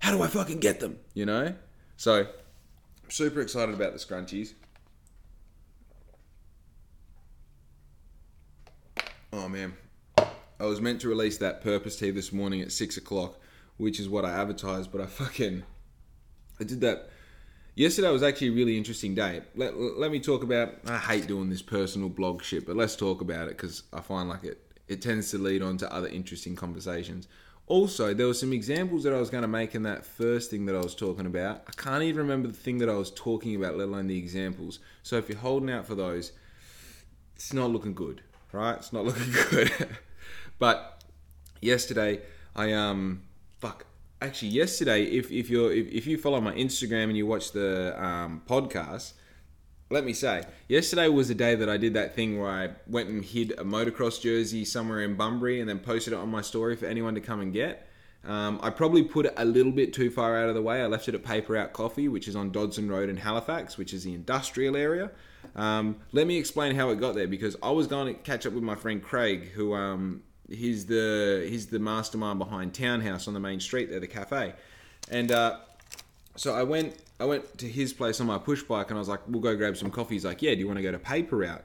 [0.00, 0.98] how do I fucking get them?
[1.14, 1.54] You know?
[1.96, 2.22] So
[3.04, 4.54] I'm super excited about the scrunchies.
[9.32, 9.76] Oh man,
[10.60, 13.38] I was meant to release that purpose tee this morning at six o'clock,
[13.78, 15.62] which is what I advertised, but I fucking
[16.60, 17.08] I did that.
[17.74, 19.40] Yesterday was actually a really interesting day.
[19.54, 20.74] Let, let me talk about.
[20.86, 24.28] I hate doing this personal blog shit, but let's talk about it because I find
[24.28, 27.26] like it it tends to lead on to other interesting conversations.
[27.66, 30.66] Also, there were some examples that I was going to make in that first thing
[30.66, 31.62] that I was talking about.
[31.68, 34.80] I can't even remember the thing that I was talking about, let alone the examples.
[35.04, 36.32] So if you're holding out for those,
[37.36, 38.74] it's not looking good, right?
[38.74, 39.96] It's not looking good.
[40.60, 41.02] But
[41.60, 42.20] yesterday,
[42.54, 43.22] I um
[43.58, 43.86] fuck.
[44.22, 48.00] Actually, yesterday, if if you're if, if you follow my Instagram and you watch the
[48.00, 49.14] um, podcast,
[49.88, 53.08] let me say, yesterday was the day that I did that thing where I went
[53.08, 56.76] and hid a motocross jersey somewhere in Bunbury and then posted it on my story
[56.76, 57.88] for anyone to come and get.
[58.22, 60.82] Um, I probably put it a little bit too far out of the way.
[60.82, 63.94] I left it at Paper Route Coffee, which is on Dodson Road in Halifax, which
[63.94, 65.10] is the industrial area.
[65.56, 68.52] Um, let me explain how it got there because I was going to catch up
[68.52, 73.40] with my friend Craig, who um, he's the he's the mastermind behind Townhouse on the
[73.40, 74.54] main street there, the cafe.
[75.10, 75.58] And uh,
[76.36, 79.08] so I went I went to his place on my push bike and I was
[79.08, 80.14] like, we'll go grab some coffee.
[80.14, 81.64] He's like, yeah, do you want to go to Paper Route?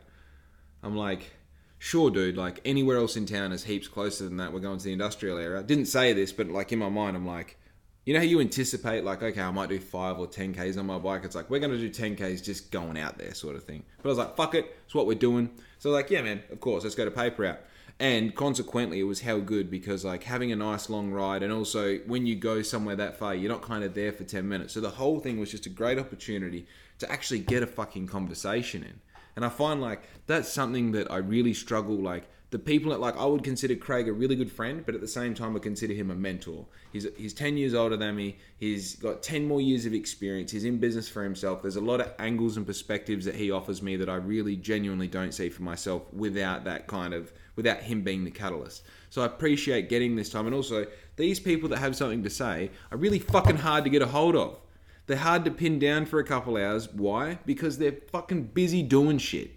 [0.84, 1.32] I'm like,
[1.80, 2.38] sure, dude.
[2.38, 4.54] Like anywhere else in town is heaps closer than that.
[4.54, 5.64] We're going to the industrial area.
[5.64, 7.58] Didn't say this, but like in my mind, I'm like,
[8.06, 10.86] you know how you anticipate like, okay, I might do five or ten k's on
[10.86, 11.24] my bike.
[11.24, 13.84] It's like we're gonna do ten k's just going out there, sort of thing.
[14.04, 15.50] But I was like, fuck it, it's what we're doing.
[15.80, 17.60] So like, yeah, man, of course, let's go to Paper Route
[18.00, 21.98] and consequently it was held good because like having a nice long ride and also
[22.00, 24.82] when you go somewhere that far you're not kind of there for 10 minutes so
[24.82, 26.66] the whole thing was just a great opportunity
[27.00, 29.00] to actually get a fucking conversation in
[29.36, 33.18] and i find like that's something that i really struggle like the people that like
[33.18, 35.94] I would consider Craig a really good friend, but at the same time I consider
[35.94, 36.66] him a mentor.
[36.94, 38.38] He's he's ten years older than me.
[38.58, 40.52] He's got ten more years of experience.
[40.52, 41.62] He's in business for himself.
[41.62, 45.08] There's a lot of angles and perspectives that he offers me that I really genuinely
[45.08, 48.84] don't see for myself without that kind of without him being the catalyst.
[49.10, 52.72] So I appreciate getting this time, and also these people that have something to say
[52.92, 54.60] are really fucking hard to get a hold of.
[55.08, 56.92] They're hard to pin down for a couple hours.
[56.92, 57.40] Why?
[57.46, 59.52] Because they're fucking busy doing shit.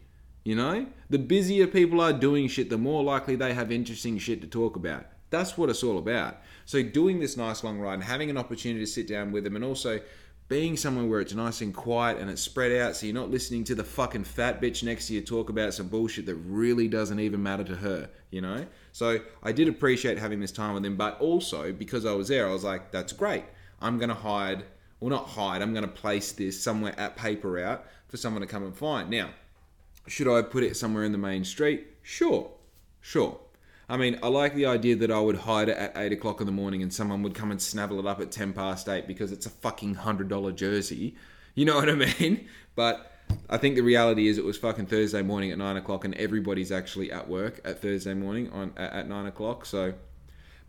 [0.45, 0.87] You know?
[1.11, 4.77] The busier people are doing shit, the more likely they have interesting shit to talk
[4.77, 5.07] about.
[5.31, 6.39] That's what it's all about.
[6.65, 9.57] So doing this nice long ride and having an opportunity to sit down with them
[9.57, 10.01] and also
[10.49, 13.65] being somewhere where it's nice and quiet and it's spread out so you're not listening
[13.65, 17.21] to the fucking fat bitch next to you talk about some bullshit that really doesn't
[17.21, 18.67] even matter to her, you know?
[18.93, 22.49] So I did appreciate having this time with him, but also because I was there,
[22.49, 23.45] I was like, that's great.
[23.81, 24.65] I'm going to hide,
[25.01, 28.49] well, not hide, I'm going to place this somewhere at Paper Route for someone to
[28.49, 29.11] come and find.
[29.11, 29.29] Now,
[30.07, 31.87] should I put it somewhere in the main street?
[32.03, 32.51] Sure,
[33.03, 33.39] sure.
[33.89, 36.47] I mean, I like the idea that I would hide it at 8 o'clock in
[36.47, 39.33] the morning and someone would come and snavel it up at 10 past 8 because
[39.33, 41.17] it's a fucking $100 jersey.
[41.55, 42.47] You know what I mean?
[42.75, 43.11] But
[43.51, 46.71] I think the reality is it was fucking Thursday morning at 9 o'clock and everybody's
[46.71, 49.67] actually at work at Thursday morning on at 9 o'clock.
[49.67, 49.95] So,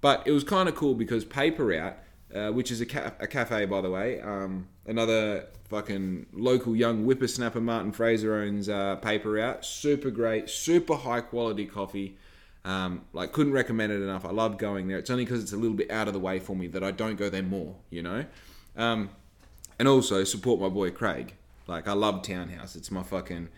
[0.01, 1.97] but it was kind of cool because Paper Route,
[2.33, 7.03] uh, which is a, ca- a cafe, by the way, um, another fucking local young
[7.03, 9.63] whippersnapper Martin Fraser owns uh, Paper Route.
[9.63, 12.17] Super great, super high quality coffee
[12.69, 14.25] um, like, couldn't recommend it enough.
[14.25, 14.99] I love going there.
[14.99, 16.91] It's only because it's a little bit out of the way for me that I
[16.91, 18.25] don't go there more, you know?
[18.77, 19.09] Um,
[19.79, 21.33] and also support my boy Craig.
[21.65, 22.75] Like, I love Townhouse.
[22.75, 23.49] It's my fucking.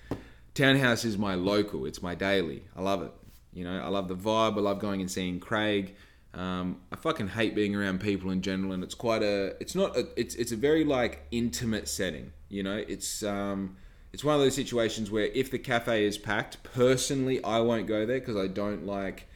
[0.54, 2.64] Townhouse is my local, it's my daily.
[2.74, 3.12] I love it.
[3.52, 4.56] You know, I love the vibe.
[4.58, 5.94] I love going and seeing Craig.
[6.34, 9.56] Um, I fucking hate being around people in general, and it's quite a.
[9.60, 9.98] It's not.
[9.98, 12.32] A, it's it's a very like intimate setting.
[12.48, 13.76] You know, it's um,
[14.14, 18.06] it's one of those situations where if the cafe is packed, personally, I won't go
[18.06, 19.28] there because I don't like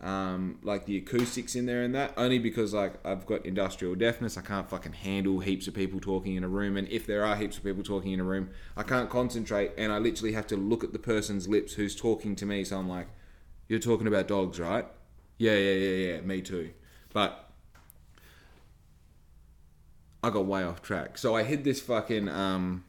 [0.00, 2.14] um, like the acoustics in there and that.
[2.16, 6.36] Only because like I've got industrial deafness, I can't fucking handle heaps of people talking
[6.36, 6.76] in a room.
[6.76, 9.92] And if there are heaps of people talking in a room, I can't concentrate, and
[9.92, 12.64] I literally have to look at the person's lips who's talking to me.
[12.64, 13.08] So I'm like,
[13.68, 14.86] "You're talking about dogs, right?"
[15.38, 16.20] Yeah, yeah, yeah, yeah.
[16.20, 16.70] Me too.
[17.12, 17.50] But
[20.22, 21.18] I got way off track.
[21.18, 22.84] So I hid this fucking um,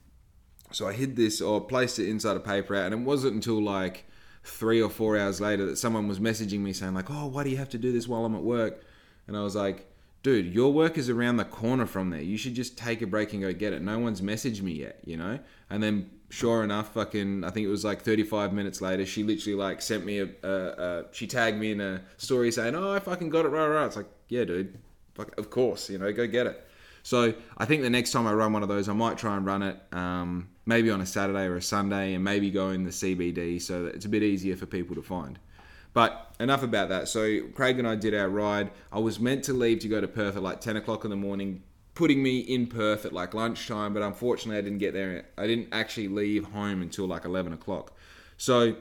[0.71, 3.61] so I hid this or placed it inside a Paper Route, and it wasn't until
[3.61, 4.05] like
[4.43, 7.49] three or four hours later that someone was messaging me saying like, "Oh, why do
[7.49, 8.83] you have to do this while I'm at work?"
[9.27, 9.91] And I was like,
[10.23, 12.21] "Dude, your work is around the corner from there.
[12.21, 14.99] You should just take a break and go get it." No one's messaged me yet,
[15.05, 15.39] you know.
[15.69, 19.57] And then, sure enough, fucking, I think it was like 35 minutes later, she literally
[19.57, 22.99] like sent me a, a, a she tagged me in a story saying, "Oh, I
[22.99, 24.77] fucking got it right, right." It's like, yeah, dude,
[25.13, 26.67] fuck, of course, you know, go get it.
[27.03, 29.45] So I think the next time I run one of those, I might try and
[29.45, 32.91] run it um, maybe on a Saturday or a Sunday, and maybe go in the
[32.91, 35.39] CBD so that it's a bit easier for people to find.
[35.93, 37.07] But enough about that.
[37.07, 38.71] So Craig and I did our ride.
[38.91, 41.17] I was meant to leave to go to Perth at like 10 o'clock in the
[41.17, 41.63] morning,
[41.95, 45.25] putting me in Perth at like lunchtime, but unfortunately I didn't get there.
[45.37, 47.93] I didn't actually leave home until like 11 o'clock.
[48.37, 48.75] So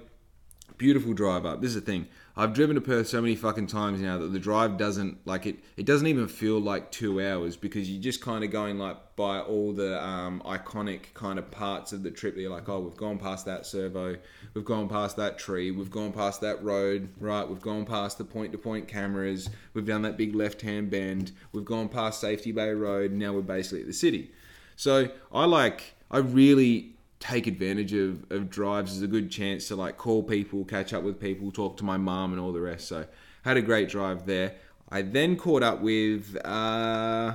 [0.78, 1.61] beautiful drive up.
[1.61, 2.06] This is the thing.
[2.40, 5.59] I've driven to Perth so many fucking times now that the drive doesn't like it.
[5.76, 9.40] It doesn't even feel like two hours because you're just kind of going like by
[9.40, 12.38] all the um, iconic kind of parts of the trip.
[12.38, 14.16] You're like, oh, we've gone past that servo,
[14.55, 17.46] we've gone past that tree, we've gone past that road, right?
[17.46, 22.22] We've gone past the point-to-point cameras, we've done that big left-hand bend, we've gone past
[22.22, 23.12] Safety Bay Road.
[23.12, 24.33] Now we're basically at the city.
[24.76, 29.76] So I like, I really take advantage of, of drives is a good chance to
[29.76, 32.88] like call people, catch up with people, talk to my mom and all the rest.
[32.88, 33.04] So
[33.42, 34.54] had a great drive there.
[34.88, 37.35] I then caught up with uh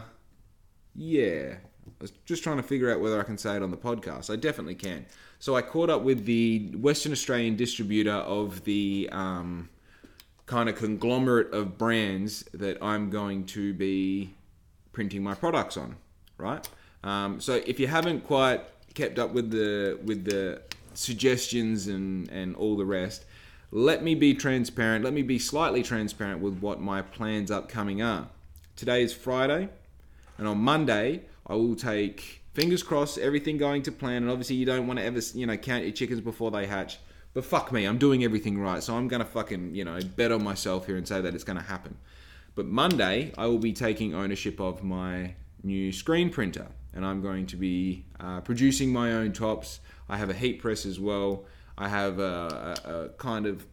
[0.95, 1.55] yeah.
[1.87, 4.31] I was just trying to figure out whether I can say it on the podcast.
[4.31, 5.05] I definitely can.
[5.39, 9.69] So I caught up with the Western Australian distributor of the um,
[10.45, 14.33] kind of conglomerate of brands that I'm going to be
[14.93, 15.95] printing my products on,
[16.37, 16.67] right?
[17.03, 18.61] Um, so if you haven't quite
[18.95, 20.61] kept up with the with the
[20.95, 23.25] suggestions and and all the rest.
[23.71, 25.03] Let me be transparent.
[25.03, 28.29] Let me be slightly transparent with what my plans upcoming are.
[28.75, 29.69] Today is Friday,
[30.37, 34.23] and on Monday I will take fingers crossed everything going to plan.
[34.23, 36.97] And obviously you don't want to ever you know count your chickens before they hatch.
[37.33, 40.43] But fuck me, I'm doing everything right, so I'm gonna fucking you know bet on
[40.43, 41.97] myself here and say that it's gonna happen.
[42.55, 47.45] But Monday I will be taking ownership of my new screen printer and I'm going
[47.47, 49.81] to be uh, producing my own tops.
[50.09, 51.45] I have a heat press as well.
[51.77, 53.67] I have a, a, a, kind of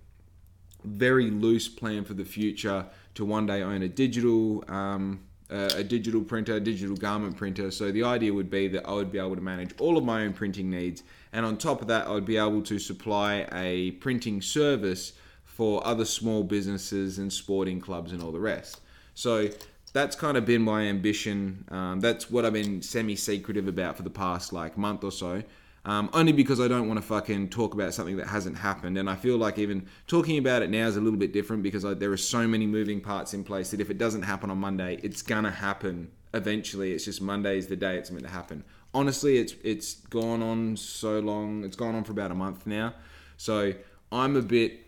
[0.84, 6.22] very loose plan for the future to one day own a digital um, a digital
[6.22, 7.70] printer, a digital garment printer.
[7.70, 10.22] So the idea would be that I would be able to manage all of my
[10.22, 13.90] own printing needs, and on top of that, I would be able to supply a
[13.92, 15.12] printing service
[15.44, 18.80] for other small businesses and sporting clubs and all the rest.
[19.14, 19.50] So
[19.92, 21.64] that's kind of been my ambition.
[21.70, 25.42] Um, that's what I've been semi-secretive about for the past like month or so.
[25.84, 29.10] Um, only because I don't want to fucking talk about something that hasn't happened, and
[29.10, 31.94] I feel like even talking about it now is a little bit different because I,
[31.94, 35.00] there are so many moving parts in place that if it doesn't happen on Monday,
[35.02, 36.92] it's gonna happen eventually.
[36.92, 38.62] It's just Monday is the day it's meant to happen.
[38.94, 41.64] Honestly, it's it's gone on so long.
[41.64, 42.94] It's gone on for about a month now,
[43.36, 43.72] so
[44.12, 44.86] I'm a bit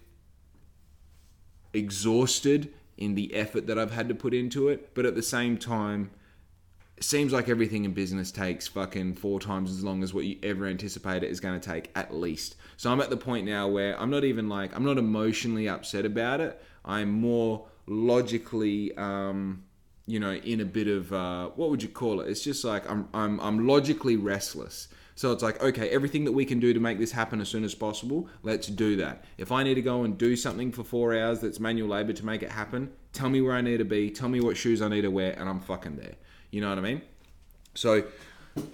[1.73, 5.59] exhausted in the effort that I've had to put into it, but at the same
[5.59, 6.11] time,
[6.97, 10.39] it seems like everything in business takes fucking four times as long as what you
[10.43, 12.55] ever anticipated is going to take at least.
[12.77, 16.05] So I'm at the point now where I'm not even like I'm not emotionally upset
[16.05, 16.63] about it.
[16.85, 19.65] I'm more logically um,
[20.07, 22.29] you know in a bit of uh, what would you call it?
[22.29, 24.89] It's just like I'm I'm I'm logically restless.
[25.17, 27.65] So it's like, okay, everything that we can do to make this happen as soon
[27.65, 29.25] as possible, let's do that.
[29.39, 32.27] If I need to go and do something for four hours that's manual labor to
[32.27, 34.89] make it happen, tell me where I need to be, tell me what shoes I
[34.89, 36.15] need to wear, and I'm fucking there.
[36.51, 37.03] You know what I mean?
[37.75, 38.05] So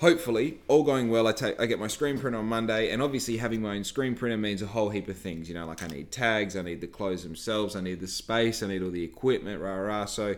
[0.01, 3.37] hopefully, all going well, I take I get my screen print on Monday, and obviously
[3.37, 5.49] having my own screen printer means a whole heap of things.
[5.49, 8.63] You know, like I need tags, I need the clothes themselves, I need the space,
[8.63, 10.05] I need all the equipment, rah rah.
[10.07, 10.37] So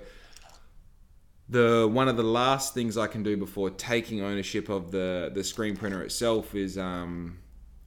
[1.48, 5.44] the one of the last things I can do before taking ownership of the the
[5.44, 7.38] screen printer itself is um,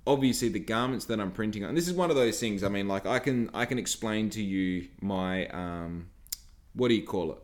[0.06, 1.76] obviously the garments that I'm printing on.
[1.76, 2.64] This is one of those things.
[2.64, 6.10] I mean, like I can I can explain to you my um,
[6.74, 7.40] what do you call it?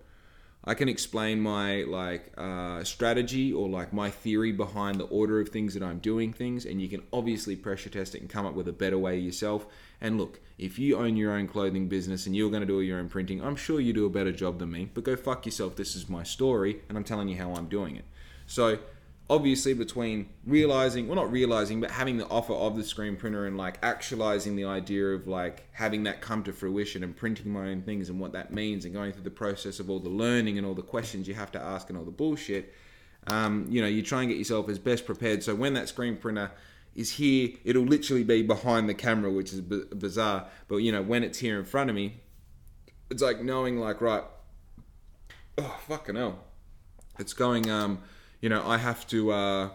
[0.64, 5.50] I can explain my like uh, strategy or like my theory behind the order of
[5.50, 8.54] things that I'm doing things, and you can obviously pressure test it and come up
[8.54, 9.66] with a better way yourself.
[10.02, 13.00] And look, if you own your own clothing business and you're going to do your
[13.00, 14.90] own printing, I'm sure you do a better job than me.
[14.94, 15.76] But go fuck yourself.
[15.76, 18.06] This is my story, and I'm telling you how I'm doing it.
[18.48, 18.80] So
[19.32, 23.56] obviously between realizing well not realizing but having the offer of the screen printer and
[23.56, 27.82] like actualizing the idea of like having that come to fruition and printing my own
[27.82, 30.68] things and what that means and going through the process of all the learning and
[30.68, 32.74] all the questions you have to ask and all the bullshit
[33.28, 36.18] um, you know you try and get yourself as best prepared so when that screen
[36.18, 36.52] printer
[36.96, 41.02] is here it'll literally be behind the camera which is b- bizarre but you know
[41.02, 42.20] when it's here in front of me
[43.10, 44.24] it's like knowing like right
[45.58, 46.40] oh fucking hell
[47.18, 48.00] it's going um
[48.42, 49.70] you know, I have to uh,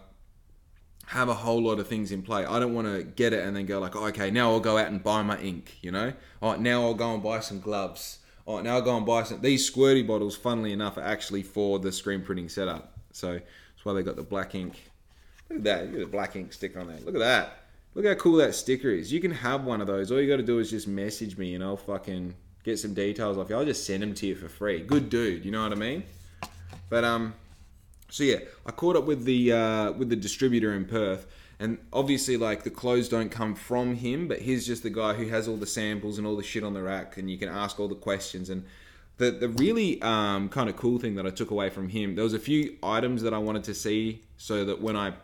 [1.07, 2.45] have a whole lot of things in play.
[2.45, 4.77] I don't want to get it and then go like, oh, okay, now I'll go
[4.77, 5.79] out and buy my ink.
[5.81, 6.12] You know,
[6.43, 8.19] all right, now I'll go and buy some gloves.
[8.45, 9.41] All right, now I'll go and buy some.
[9.41, 12.99] These squirty bottles, funnily enough, are actually for the screen printing setup.
[13.12, 14.91] So that's why they got the black ink.
[15.49, 15.86] Look at that.
[15.86, 16.99] Look at the black ink sticker on there.
[17.01, 17.59] Look at that.
[17.94, 19.12] Look how cool that sticker is.
[19.12, 20.12] You can have one of those.
[20.12, 23.38] All you got to do is just message me and I'll fucking get some details
[23.38, 23.57] off you.
[23.57, 24.80] I'll just send them to you for free.
[24.80, 25.44] Good dude.
[25.44, 26.03] You know what I mean?
[26.90, 27.34] But um,
[28.11, 31.26] so yeah, I caught up with the uh, with the distributor in Perth,
[31.59, 35.28] and obviously like the clothes don't come from him, but he's just the guy who
[35.28, 37.80] has all the samples and all the shit on the rack, and you can ask
[37.80, 38.51] all the questions.
[38.51, 38.64] And
[39.16, 42.24] the the really um, kind of cool thing that I took away from him, there
[42.24, 45.14] was a few items that I wanted to see, so that when I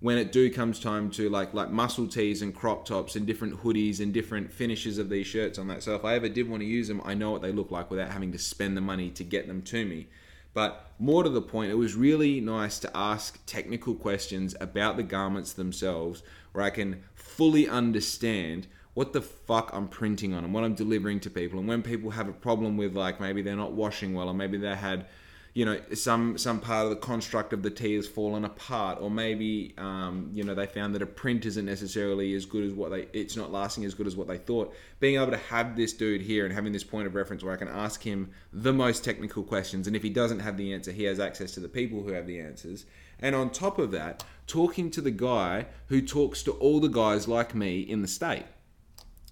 [0.00, 3.62] when it do comes time to like like muscle tees and crop tops and different
[3.62, 5.82] hoodies and different finishes of these shirts on that.
[5.82, 7.90] So if I ever did want to use them, I know what they look like
[7.90, 10.08] without having to spend the money to get them to me.
[10.52, 15.02] But more to the point, it was really nice to ask technical questions about the
[15.02, 16.22] garments themselves
[16.52, 21.20] where I can fully understand what the fuck I'm printing on and what I'm delivering
[21.20, 21.60] to people.
[21.60, 24.58] And when people have a problem with, like, maybe they're not washing well, or maybe
[24.58, 25.06] they had
[25.52, 29.10] you know some some part of the construct of the tea has fallen apart or
[29.10, 32.90] maybe um, you know they found that a print isn't necessarily as good as what
[32.90, 34.72] they it's not lasting as good as what they thought.
[35.00, 37.56] Being able to have this dude here and having this point of reference where i
[37.56, 41.04] can ask him the most technical questions and if he doesn't have the answer he
[41.04, 42.86] has access to the people who have the answers.
[43.18, 47.28] And on top of that talking to the guy who talks to all the guys
[47.28, 48.44] like me in the state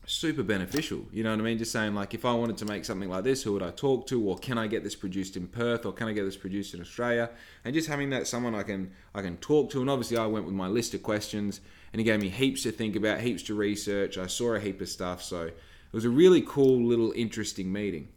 [0.08, 1.04] super beneficial.
[1.12, 1.58] You know what I mean?
[1.58, 4.06] Just saying, like, if I wanted to make something like this, who would I talk
[4.08, 6.74] to, or can I get this produced in Perth, or can I get this produced
[6.74, 7.30] in Australia?
[7.64, 9.80] And just having that someone I can I can talk to.
[9.80, 11.60] And obviously, I went with my list of questions,
[11.92, 14.18] and he gave me heaps to think about, heaps to research.
[14.18, 15.54] I saw a heap of stuff, so it
[15.92, 18.08] was a really cool, little, interesting meeting.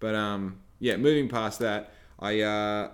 [0.00, 2.90] But um, yeah, moving past that, I uh,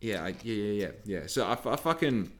[0.00, 1.26] yeah, I, yeah, yeah, yeah, yeah.
[1.26, 2.30] So I, I fucking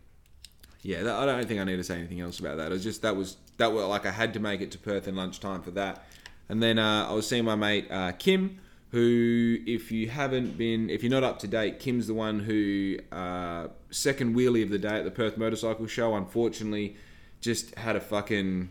[0.82, 2.66] yeah, I don't think I need to say anything else about that.
[2.66, 5.08] It was just that was that was like I had to make it to Perth
[5.08, 6.04] in lunchtime for that.
[6.48, 10.90] And then uh, I was seeing my mate uh, Kim, who, if you haven't been,
[10.90, 14.78] if you're not up to date, Kim's the one who uh, second wheelie of the
[14.78, 16.14] day at the Perth Motorcycle Show.
[16.14, 16.96] Unfortunately,
[17.40, 18.70] just had a fucking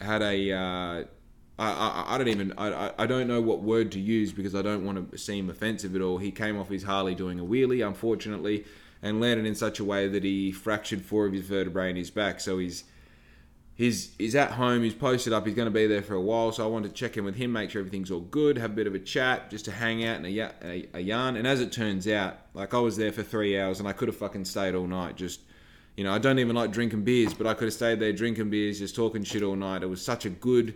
[0.00, 0.52] had a.
[0.52, 1.04] Uh,
[1.58, 4.62] I, I, I don't even I, I don't know what word to use because I
[4.62, 6.16] don't want to seem offensive at all.
[6.16, 8.64] He came off his Harley doing a wheelie, unfortunately,
[9.02, 12.10] and landed in such a way that he fractured four of his vertebrae in his
[12.10, 12.40] back.
[12.40, 12.84] So he's
[13.80, 14.82] he's he's at home.
[14.82, 15.46] He's posted up.
[15.46, 16.52] He's going to be there for a while.
[16.52, 18.74] So I wanted to check in with him, make sure everything's all good, have a
[18.74, 21.36] bit of a chat, just to hang out and a, a, a yarn.
[21.36, 24.08] And as it turns out, like I was there for three hours and I could
[24.08, 25.16] have fucking stayed all night.
[25.16, 25.40] Just
[25.96, 28.50] you know, I don't even like drinking beers, but I could have stayed there drinking
[28.50, 29.82] beers, just talking shit all night.
[29.82, 30.74] It was such a good,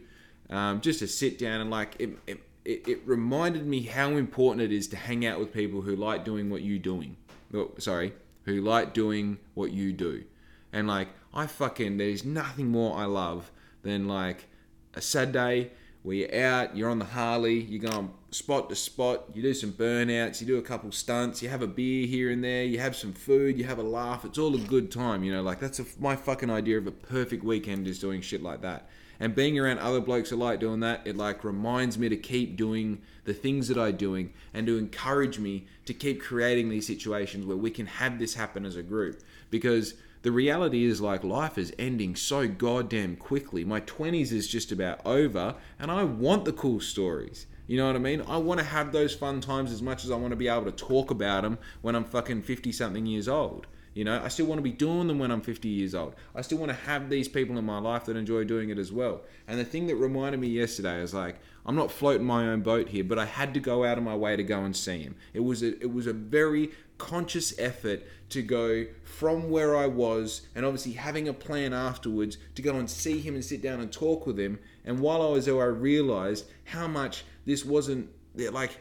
[0.49, 4.75] um, just to sit down and like it, it, it reminded me how important it
[4.75, 7.17] is to hang out with people who like doing what you're doing.
[7.53, 10.25] Oh, sorry, who like doing what you do.
[10.73, 13.51] And like, I fucking, there's nothing more I love
[13.83, 14.47] than like
[14.95, 15.73] a Saturday
[16.05, 19.73] where you're out, you're on the Harley, you're going spot to spot, you do some
[19.73, 22.95] burnouts, you do a couple stunts, you have a beer here and there, you have
[22.95, 24.25] some food, you have a laugh.
[24.25, 25.43] It's all a good time, you know.
[25.43, 28.89] Like that's a, my fucking idea of a perfect weekend is doing shit like that.
[29.19, 32.57] And being around other blokes who like doing that, it like reminds me to keep
[32.57, 37.47] doing the things that I'm doing and to encourage me to keep creating these situations
[37.47, 39.23] where we can have this happen as a group.
[39.51, 39.95] Because
[40.25, 43.63] the reality is like life is ending so goddamn quickly.
[43.63, 47.47] My 20s is just about over and I want the cool stories.
[47.67, 48.23] You know what I mean?
[48.27, 50.65] I want to have those fun times as much as I want to be able
[50.65, 53.67] to talk about them when I'm fucking 50 something years old.
[53.93, 56.15] You know, I still want to be doing them when I'm 50 years old.
[56.35, 58.91] I still want to have these people in my life that enjoy doing it as
[58.91, 59.21] well.
[59.47, 62.89] And the thing that reminded me yesterday is like, I'm not floating my own boat
[62.89, 65.17] here, but I had to go out of my way to go and see him.
[65.35, 70.43] It was a, it was a very conscious effort to go from where I was
[70.55, 73.93] and obviously having a plan afterwards to go and see him and sit down and
[73.93, 74.59] talk with him.
[74.85, 78.81] And while I was there, I realized how much this wasn't like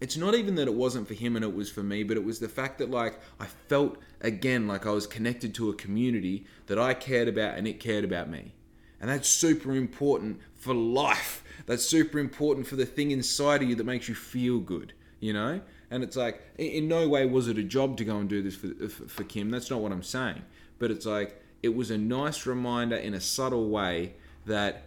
[0.00, 2.24] it's not even that it wasn't for him and it was for me, but it
[2.24, 6.46] was the fact that like I felt again like I was connected to a community
[6.66, 8.54] that I cared about and it cared about me.
[9.00, 11.42] And that's super important for life.
[11.66, 15.32] That's super important for the thing inside of you that makes you feel good, you
[15.32, 15.60] know?
[15.90, 18.56] And it's like, in no way was it a job to go and do this
[18.56, 19.50] for, uh, for, for Kim.
[19.50, 20.42] That's not what I'm saying.
[20.78, 24.14] But it's like, it was a nice reminder in a subtle way
[24.46, 24.84] that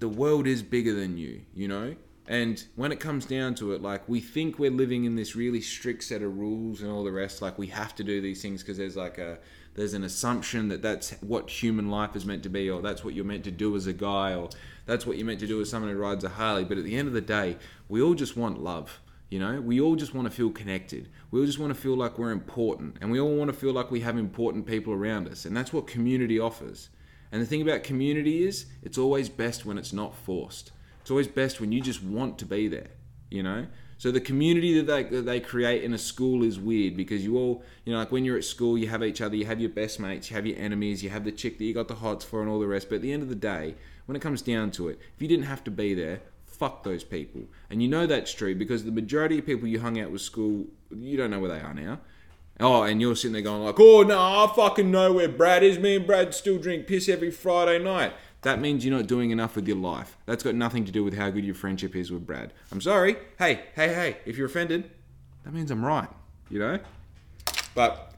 [0.00, 1.94] the world is bigger than you, you know?
[2.26, 5.60] And when it comes down to it, like we think we're living in this really
[5.60, 8.62] strict set of rules and all the rest, like we have to do these things
[8.62, 9.38] because there's like a
[9.74, 13.14] there's an assumption that that's what human life is meant to be, or that's what
[13.14, 14.50] you're meant to do as a guy, or
[14.86, 16.64] that's what you're meant to do as someone who rides a Harley.
[16.64, 17.56] But at the end of the day,
[17.88, 19.00] we all just want love.
[19.30, 21.08] You know, we all just want to feel connected.
[21.30, 23.72] We all just want to feel like we're important, and we all want to feel
[23.72, 26.88] like we have important people around us, and that's what community offers.
[27.30, 30.72] And the thing about community is, it's always best when it's not forced.
[31.00, 32.88] It's always best when you just want to be there,
[33.30, 33.66] you know?
[33.98, 37.36] So the community that they, that they create in a school is weird because you
[37.36, 39.70] all, you know, like when you're at school, you have each other, you have your
[39.70, 42.24] best mates, you have your enemies, you have the chick that you got the hots
[42.24, 42.88] for and all the rest.
[42.88, 43.74] But at the end of the day,
[44.06, 46.22] when it comes down to it, if you didn't have to be there,
[46.60, 47.42] fuck those people.
[47.70, 50.66] And you know that's true because the majority of people you hung out with school,
[50.94, 51.98] you don't know where they are now.
[52.60, 55.78] Oh, and you're sitting there going like, oh no, I fucking know where Brad is.
[55.78, 59.56] Me and Brad still drink piss every Friday night that means you're not doing enough
[59.56, 60.16] with your life.
[60.26, 62.52] That's got nothing to do with how good your friendship is with Brad.
[62.72, 63.16] I'm sorry.
[63.38, 64.90] Hey, hey, hey, if you're offended,
[65.44, 66.08] that means I'm right,
[66.48, 66.78] you know?
[67.74, 68.14] But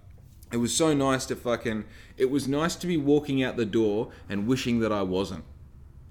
[0.53, 1.85] it was so nice to fucking.
[2.17, 5.45] It was nice to be walking out the door and wishing that I wasn't.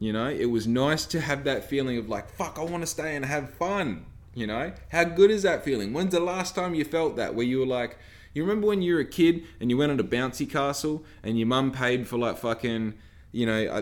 [0.01, 0.27] You know?
[0.27, 3.23] It was nice to have that feeling of like, fuck, I want to stay and
[3.23, 4.05] have fun.
[4.33, 4.73] You know?
[4.89, 5.93] How good is that feeling?
[5.93, 7.97] When's the last time you felt that where you were like,
[8.33, 11.37] you remember when you were a kid and you went on a bouncy castle and
[11.37, 12.95] your mum paid for like fucking
[13.33, 13.81] you know, uh,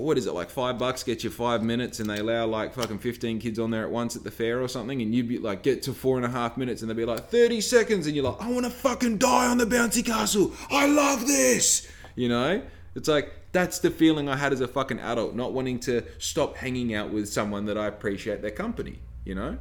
[0.00, 2.98] what is it like five bucks get you five minutes, and they allow like fucking
[2.98, 5.62] fifteen kids on there at once at the fair or something, and you'd be like
[5.62, 8.24] get to four and a half minutes, and they'd be like thirty seconds, and you're
[8.24, 10.52] like, I want to fucking die on the bouncy castle.
[10.70, 11.88] I love this.
[12.16, 12.62] You know,
[12.96, 16.56] it's like that's the feeling I had as a fucking adult, not wanting to stop
[16.56, 18.98] hanging out with someone that I appreciate their company.
[19.24, 19.58] You know,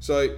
[0.00, 0.36] so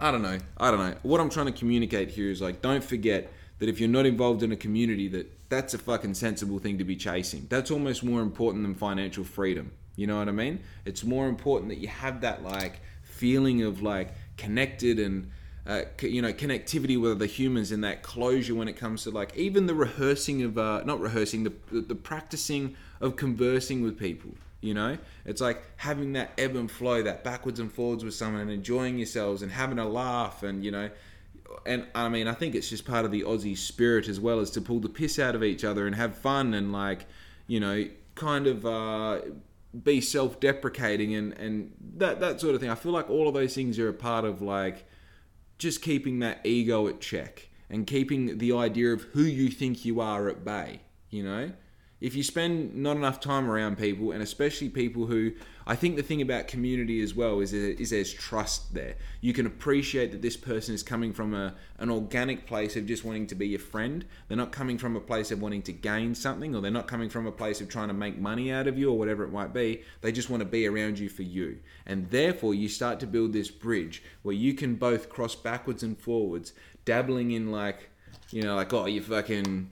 [0.00, 0.38] I don't know.
[0.56, 0.96] I don't know.
[1.02, 3.30] What I'm trying to communicate here is like, don't forget
[3.60, 6.84] that if you're not involved in a community that that's a fucking sensible thing to
[6.84, 11.04] be chasing that's almost more important than financial freedom you know what i mean it's
[11.04, 15.30] more important that you have that like feeling of like connected and
[15.70, 19.34] uh, you know connectivity with other humans and that closure when it comes to like
[19.36, 24.74] even the rehearsing of uh, not rehearsing the, the practicing of conversing with people you
[24.74, 28.50] know it's like having that ebb and flow that backwards and forwards with someone and
[28.50, 30.90] enjoying yourselves and having a laugh and you know
[31.66, 34.50] and I mean, I think it's just part of the Aussie spirit as well as
[34.52, 37.06] to pull the piss out of each other and have fun and like,
[37.46, 39.20] you know, kind of uh,
[39.82, 42.70] be self-deprecating and and that that sort of thing.
[42.70, 44.86] I feel like all of those things are a part of like
[45.60, 50.00] just keeping that ego at check and keeping the idea of who you think you
[50.00, 50.80] are at bay.
[51.10, 51.52] You know,
[52.00, 55.32] if you spend not enough time around people, and especially people who
[55.70, 58.96] I think the thing about community as well is, is there's trust there.
[59.20, 63.04] You can appreciate that this person is coming from a, an organic place of just
[63.04, 64.04] wanting to be your friend.
[64.26, 67.08] They're not coming from a place of wanting to gain something, or they're not coming
[67.08, 69.54] from a place of trying to make money out of you, or whatever it might
[69.54, 69.82] be.
[70.00, 71.60] They just want to be around you for you.
[71.86, 75.96] And therefore, you start to build this bridge where you can both cross backwards and
[75.96, 76.52] forwards,
[76.84, 77.90] dabbling in like,
[78.30, 79.70] you know, like, oh, you fucking,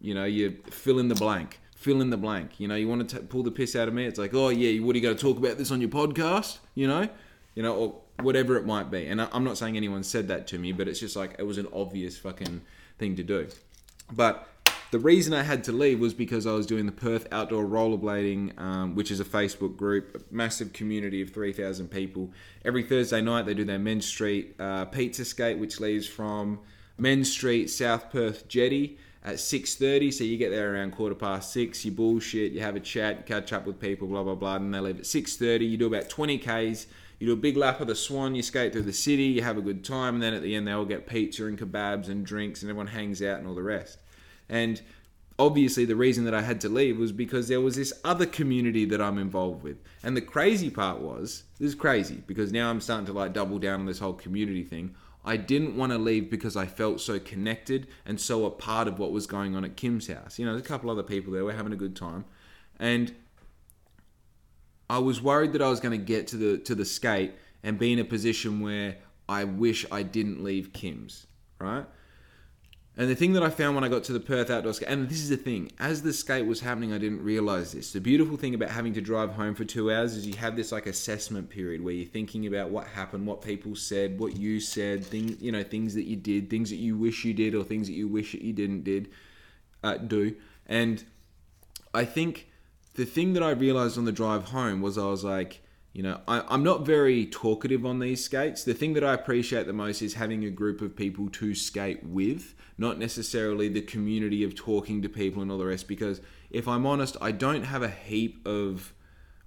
[0.00, 2.60] you know, you fill in the blank fill in the blank.
[2.60, 4.04] You know, you want to t- pull the piss out of me.
[4.04, 5.88] It's like, oh yeah, you what are you going to talk about this on your
[5.88, 6.58] podcast?
[6.74, 7.08] You know,
[7.54, 9.06] you know, or whatever it might be.
[9.06, 11.44] And I, I'm not saying anyone said that to me, but it's just like it
[11.44, 12.60] was an obvious fucking
[12.98, 13.48] thing to do.
[14.12, 14.46] But
[14.90, 18.60] the reason I had to leave was because I was doing the Perth Outdoor Rollerblading,
[18.60, 22.30] um, which is a Facebook group, a massive community of 3,000 people.
[22.62, 26.60] Every Thursday night, they do their Mends Street uh, pizza skate, which leaves from
[26.98, 31.84] Mends Street, South Perth Jetty at 6.30 so you get there around quarter past six
[31.84, 34.80] you bullshit you have a chat catch up with people blah blah blah and they
[34.80, 36.86] leave at 6.30 you do about 20 ks
[37.18, 39.58] you do a big lap of the swan you skate through the city you have
[39.58, 42.24] a good time and then at the end they all get pizza and kebabs and
[42.24, 43.98] drinks and everyone hangs out and all the rest.
[44.48, 44.80] And
[45.38, 48.84] obviously the reason that i had to leave was because there was this other community
[48.86, 49.76] that i'm involved with.
[50.02, 53.58] And the crazy part was this is crazy because now i'm starting to like double
[53.58, 54.94] down on this whole community thing
[55.24, 58.98] I didn't want to leave because I felt so connected and so a part of
[58.98, 60.38] what was going on at Kim's house.
[60.38, 61.44] You know, there's a couple other people there.
[61.44, 62.24] We're having a good time,
[62.78, 63.14] and
[64.88, 67.78] I was worried that I was going to get to the to the skate and
[67.78, 68.96] be in a position where
[69.28, 71.26] I wish I didn't leave Kim's.
[71.58, 71.84] Right.
[73.00, 75.08] And the thing that I found when I got to the Perth Outdoor Skate, and
[75.08, 77.94] this is the thing, as the skate was happening, I didn't realize this.
[77.94, 80.70] The beautiful thing about having to drive home for two hours is you have this
[80.70, 85.02] like assessment period where you're thinking about what happened, what people said, what you said,
[85.02, 87.86] things you know, things that you did, things that you wish you did, or things
[87.86, 89.08] that you wish that you didn't did
[89.82, 90.36] uh, do.
[90.66, 91.02] And
[91.94, 92.48] I think
[92.96, 95.62] the thing that I realized on the drive home was I was like,
[95.92, 98.62] you know, I, I'm not very talkative on these skates.
[98.62, 102.04] The thing that I appreciate the most is having a group of people to skate
[102.04, 105.88] with, not necessarily the community of talking to people and all the rest.
[105.88, 106.20] Because
[106.50, 108.94] if I'm honest, I don't have a heap of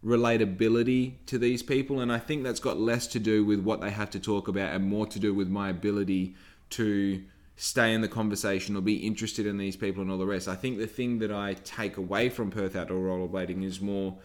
[0.04, 2.02] relatability to these people.
[2.02, 4.74] And I think that's got less to do with what they have to talk about
[4.74, 6.36] and more to do with my ability
[6.72, 7.24] to
[7.56, 10.50] stay in the conversation or be interested in these people and all the rest.
[10.50, 14.18] I think the thing that I take away from Perth Outdoor Rollerblading is more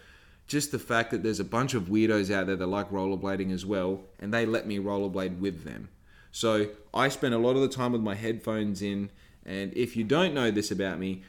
[0.49, 3.65] just the fact that there's a bunch of weirdos out there that like rollerblading as
[3.65, 5.91] well, and they let me rollerblade with them.
[6.33, 9.11] So I spend a lot of the time with my headphones in,
[9.45, 11.23] and if you don't know this about me,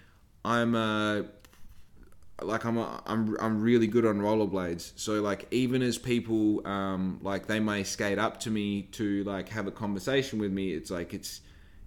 [0.44, 1.24] I'm uh,
[2.42, 4.94] like I'm a, I'm I'm really good on rollerblades.
[4.96, 9.50] So like even as people um, like they may skate up to me to like
[9.50, 11.42] have a conversation with me, it's like it's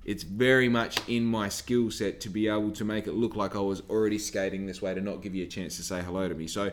[0.05, 3.55] it's very much in my skill set to be able to make it look like
[3.55, 6.29] I was already skating this way to not give you a chance to say hello
[6.29, 6.47] to me.
[6.47, 6.73] So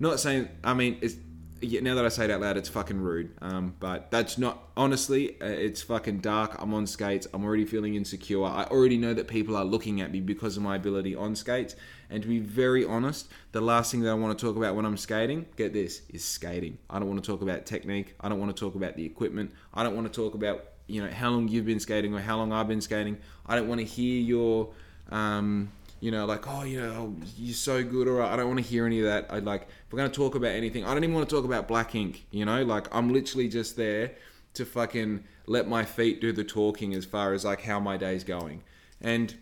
[0.00, 0.48] not saying.
[0.64, 1.16] I mean, it's
[1.62, 3.32] now that I say it out loud, it's fucking rude.
[3.42, 5.40] Um, but that's not honestly.
[5.40, 6.56] Uh, it's fucking dark.
[6.58, 7.26] I'm on skates.
[7.34, 8.44] I'm already feeling insecure.
[8.44, 11.76] I already know that people are looking at me because of my ability on skates.
[12.08, 14.84] And to be very honest, the last thing that I want to talk about when
[14.84, 16.78] I'm skating, get this, is skating.
[16.88, 18.14] I don't want to talk about technique.
[18.20, 19.52] I don't want to talk about the equipment.
[19.74, 22.36] I don't want to talk about you know how long you've been skating or how
[22.36, 23.18] long I've been skating.
[23.46, 24.70] I don't want to hear your
[25.10, 25.70] um,
[26.00, 28.64] you know, like, oh, you know, oh, you're so good, or I don't want to
[28.64, 29.26] hear any of that.
[29.30, 31.44] I like, if we're going to talk about anything, I don't even want to talk
[31.44, 34.12] about black ink, you know, like, I'm literally just there
[34.54, 38.24] to fucking let my feet do the talking as far as like how my day's
[38.24, 38.62] going.
[39.00, 39.34] And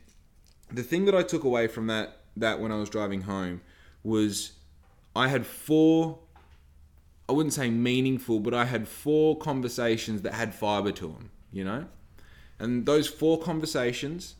[0.71, 3.63] the thing that I took away from that, that when I was driving home
[4.03, 4.53] was
[5.17, 6.19] I had four,
[7.29, 11.65] I wouldn't say meaningful, but I had four conversations that had fiber to them, you
[11.65, 11.87] know?
[12.59, 14.35] And those four conversations,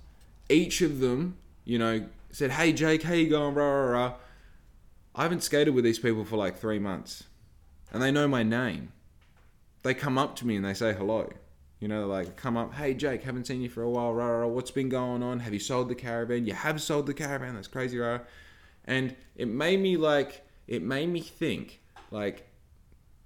[0.49, 1.37] each of them
[1.69, 4.15] you know, said, "Hey Jake, how you going?" Rah, rah, rah.
[5.15, 7.25] I haven't skated with these people for like three months,
[7.93, 8.93] and they know my name.
[9.83, 11.31] They come up to me and they say hello.
[11.79, 14.15] You know, like come up, "Hey Jake, haven't seen you for a while.
[14.15, 14.47] Rah, rah, rah.
[14.47, 15.41] What's been going on?
[15.41, 16.47] Have you sold the caravan?
[16.47, 17.55] You have sold the caravan.
[17.55, 18.21] That's crazy, rah."
[18.87, 22.49] And it made me like, it made me think, like,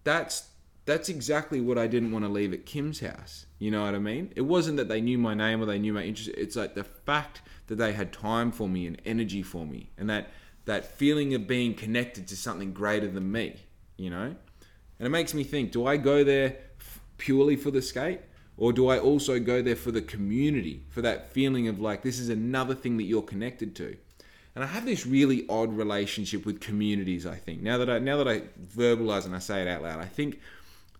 [0.02, 0.48] that's
[0.84, 3.46] that's exactly what I didn't want to leave at Kim's house.
[3.58, 4.32] You know what I mean?
[4.34, 6.30] It wasn't that they knew my name or they knew my interest.
[6.36, 10.10] It's like the fact that they had time for me and energy for me, and
[10.10, 10.30] that
[10.64, 13.56] that feeling of being connected to something greater than me.
[13.96, 14.34] You know,
[14.98, 16.56] and it makes me think: Do I go there
[17.18, 18.20] purely for the skate?
[18.58, 22.18] Or do I also go there for the community, for that feeling of like this
[22.18, 23.96] is another thing that you're connected to?
[24.54, 27.24] And I have this really odd relationship with communities.
[27.24, 28.42] I think now that I now that I
[28.76, 30.40] verbalize and I say it out loud, I think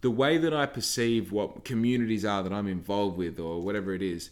[0.02, 4.02] the way that I perceive what communities are that I'm involved with or whatever it
[4.02, 4.30] is,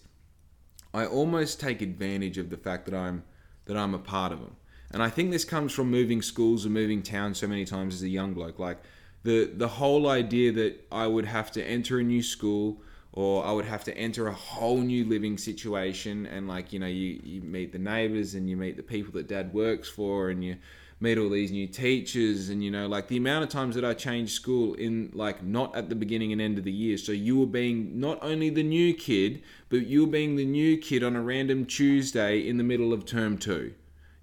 [0.93, 3.23] I almost take advantage of the fact that I'm
[3.66, 4.57] that I'm a part of them.
[4.91, 8.03] And I think this comes from moving schools and moving towns so many times as
[8.03, 8.59] a young bloke.
[8.59, 8.79] Like
[9.23, 13.53] the the whole idea that I would have to enter a new school or I
[13.53, 17.41] would have to enter a whole new living situation and like, you know, you, you
[17.43, 20.57] meet the neighbors and you meet the people that dad works for and you
[21.01, 23.94] meet all these new teachers and you know like the amount of times that I
[23.94, 26.98] changed school in like not at the beginning and end of the year.
[26.98, 30.76] So you were being not only the new kid but you were being the new
[30.76, 33.74] kid on a random Tuesday in the middle of term 2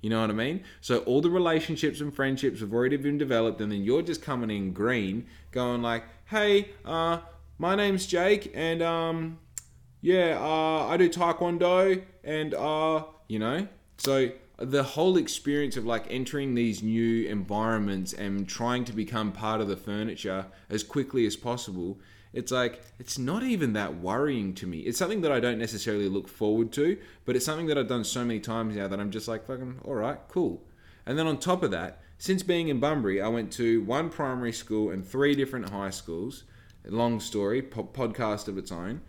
[0.02, 0.64] you know what I mean?
[0.80, 4.52] So all the relationships and friendships have already been developed, and then you're just coming
[4.52, 7.20] in green, going like, "Hey, uh,
[7.58, 9.40] my name's Jake, and um,
[10.02, 13.68] yeah, uh, I do taekwondo, and uh, you know,
[13.98, 19.62] So the whole experience of like entering these new environments and trying to become part
[19.62, 22.00] of the furniture as quickly as possible
[22.34, 24.80] it's like it's not even that worrying to me.
[24.80, 28.04] It's something that i don't necessarily look forward to but it's something that i've done
[28.04, 30.64] so many times now that i'm just like fucking all right cool.
[31.06, 34.54] And then on top of that since being in bunbury i went to one primary
[34.54, 36.44] school and three different high schools.
[36.86, 39.02] Long story po- podcast of its own.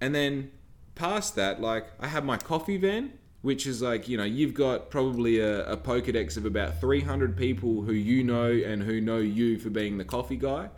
[0.00, 0.50] And then
[0.94, 3.12] past that like i have my coffee van
[3.44, 7.82] which is like you know you've got probably a, a pokédex of about 300 people
[7.82, 10.70] who you know and who know you for being the coffee guy.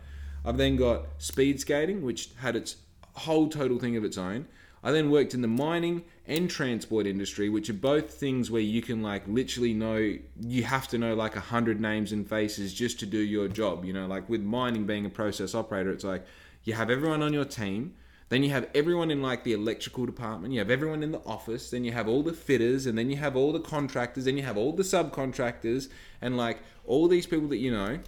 [0.43, 2.75] I've then got speed skating which had its
[3.13, 4.47] whole total thing of its own.
[4.83, 8.81] I then worked in the mining and transport industry which are both things where you
[8.81, 12.99] can like literally know you have to know like a hundred names and faces just
[12.99, 14.07] to do your job you know?
[14.07, 16.25] Like with mining being a process operator it's like
[16.65, 17.93] you have everyone on your team
[18.29, 21.69] then you have everyone in like the electrical department, you have everyone in the office,
[21.69, 24.43] then you have all the fitters, and then you have all the contractors, then you
[24.43, 25.89] have all the subcontractors,
[26.21, 27.99] and like all these people that you know.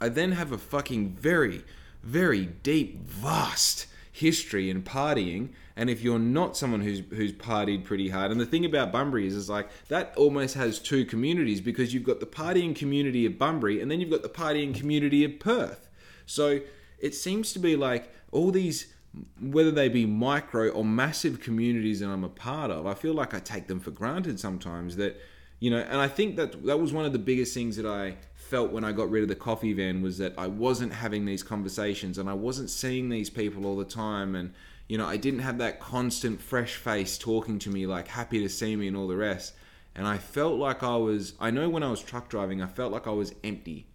[0.00, 1.64] I then have a fucking very,
[2.02, 5.50] very deep, vast history in partying.
[5.76, 9.26] And if you're not someone who's who's partied pretty hard, and the thing about Bunbury
[9.26, 13.38] is, is like that almost has two communities because you've got the partying community of
[13.38, 15.88] Bunbury, and then you've got the partying community of Perth.
[16.26, 16.60] So
[16.98, 18.92] it seems to be like all these
[19.40, 23.34] whether they be micro or massive communities that I'm a part of, I feel like
[23.34, 24.96] I take them for granted sometimes.
[24.96, 25.20] That
[25.60, 28.16] you know, and I think that that was one of the biggest things that I
[28.34, 31.42] felt when I got rid of the coffee van was that I wasn't having these
[31.42, 34.52] conversations and I wasn't seeing these people all the time and
[34.88, 38.48] you know, I didn't have that constant fresh face talking to me like happy to
[38.48, 39.52] see me and all the rest.
[39.94, 42.92] And I felt like I was I know when I was truck driving, I felt
[42.92, 43.86] like I was empty.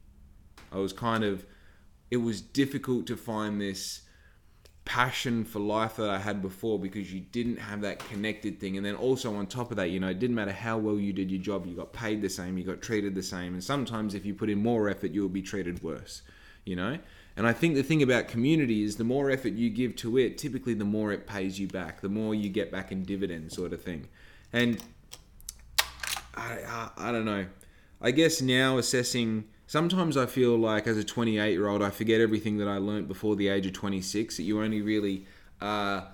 [0.72, 1.46] I was kind of
[2.12, 4.02] it was difficult to find this
[4.86, 8.78] passion for life that I had before because you didn't have that connected thing.
[8.78, 11.14] And then also on top of that, you know, it didn't matter how well you
[11.14, 13.54] did your job, you got paid the same, you got treated the same.
[13.54, 16.22] And sometimes if you put in more effort, you'll be treated worse,
[16.66, 16.98] you know?
[17.36, 20.38] And I think the thing about community is the more effort you give to it,
[20.38, 23.74] typically the more it pays you back, the more you get back in dividends, sort
[23.74, 24.08] of thing.
[24.52, 24.84] And
[26.36, 27.46] I, I, I don't know.
[28.02, 32.22] I guess now assessing sometimes I feel like as a 28 year old, I forget
[32.22, 34.38] everything that I learned before the age of 26.
[34.38, 35.26] That you only really
[35.62, 36.10] are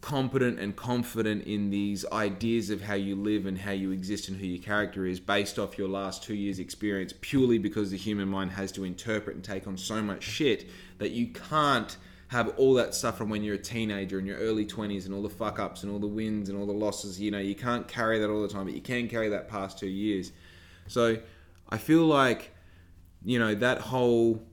[0.00, 4.38] competent and confident in these ideas of how you live and how you exist and
[4.38, 8.26] who your character is based off your last two years' experience purely because the human
[8.28, 10.68] mind has to interpret and take on so much shit
[10.98, 14.66] that you can't have all that stuff from when you're a teenager in your early
[14.66, 17.30] 20s and all the fuck ups and all the wins and all the losses you
[17.30, 19.86] know you can't carry that all the time but you can carry that past two
[19.86, 20.32] years
[20.88, 21.16] so
[21.72, 22.50] I feel like
[23.24, 24.46] you know that whole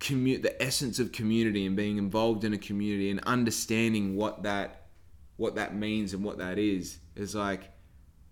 [0.00, 4.86] commu- the essence of community and being involved in a community and understanding what that
[5.36, 7.70] what that means and what that is is like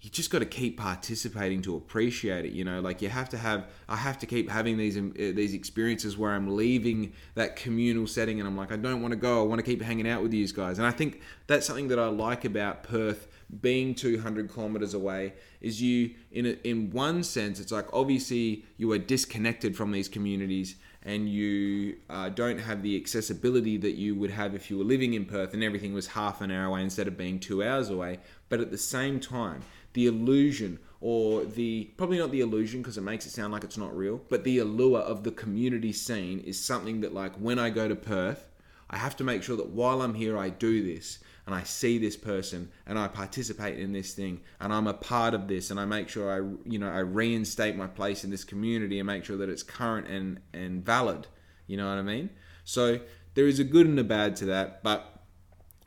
[0.00, 2.80] you just got to keep participating to appreciate it you know?
[2.80, 6.16] Like you have to have i have to keep having these um, uh, these experiences
[6.16, 9.42] where i'm leaving that communal setting and i'm like i don't want to go.
[9.42, 10.78] I want to keep hanging out with these guys.
[10.78, 13.28] And i think that's something that i like about perth
[13.60, 18.90] being 200 kilometers away is you in a, in one sense it's like obviously you
[18.92, 24.30] are disconnected from these communities and you uh, don't have the accessibility that you would
[24.30, 27.08] have if you were living in Perth and everything was half an hour away instead
[27.08, 28.20] of being two hours away.
[28.48, 29.62] But at the same time
[29.94, 33.76] the illusion or the probably not the illusion because it makes it sound like it's
[33.76, 37.70] not real but the allure of the community scene is something that like when I
[37.70, 38.48] go to Perth
[38.88, 41.98] I have to make sure that while I'm here I do this and I see
[41.98, 45.80] this person and I participate in this thing and I'm a part of this and
[45.80, 49.24] I make sure I you know I reinstate my place in this community and make
[49.24, 51.26] sure that it's current and and valid.
[51.66, 52.30] You know what I mean?
[52.64, 53.00] So
[53.34, 55.24] there is a good and a bad to that, but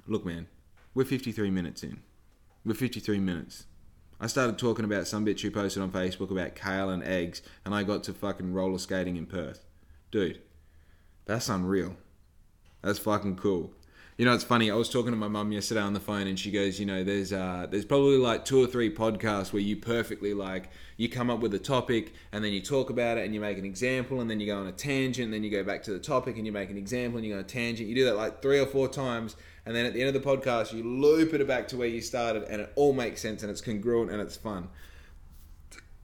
[0.08, 0.48] look man,
[0.94, 2.02] we're 53 minutes in.
[2.66, 3.66] We're 53 minutes.
[4.20, 7.76] I started talking about some bitch who posted on Facebook about kale and eggs, and
[7.76, 9.66] I got to fucking roller skating in Perth.
[10.10, 10.42] Dude,
[11.26, 11.98] that's unreal.
[12.82, 13.74] That's fucking cool.
[14.18, 14.72] You know, it's funny.
[14.72, 17.04] I was talking to my mum yesterday on the phone, and she goes, "You know,
[17.04, 21.30] there's uh, there's probably like two or three podcasts where you perfectly like you come
[21.30, 24.22] up with a topic, and then you talk about it, and you make an example,
[24.22, 26.38] and then you go on a tangent, and then you go back to the topic,
[26.38, 27.90] and you make an example, and you go on a tangent.
[27.90, 29.36] You do that like three or four times,
[29.66, 32.00] and then at the end of the podcast, you loop it back to where you
[32.00, 34.70] started, and it all makes sense, and it's congruent, and it's fun."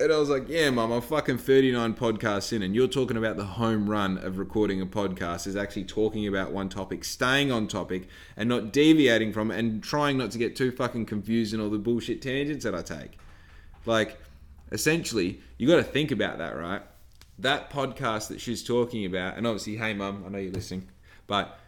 [0.02, 3.38] And I was like, yeah, mum, I'm fucking 39 podcasts in, and you're talking about
[3.38, 7.68] the home run of recording a podcast is actually talking about one topic, staying on
[7.68, 11.62] topic, and not deviating from it, and trying not to get too fucking confused in
[11.62, 13.20] all the bullshit tangents that I take.
[13.86, 14.18] Like,
[14.72, 16.82] essentially, you got to think about that, right?
[17.38, 20.88] That podcast that she's talking about, and obviously, hey, mum, I know you're listening,
[21.28, 21.60] but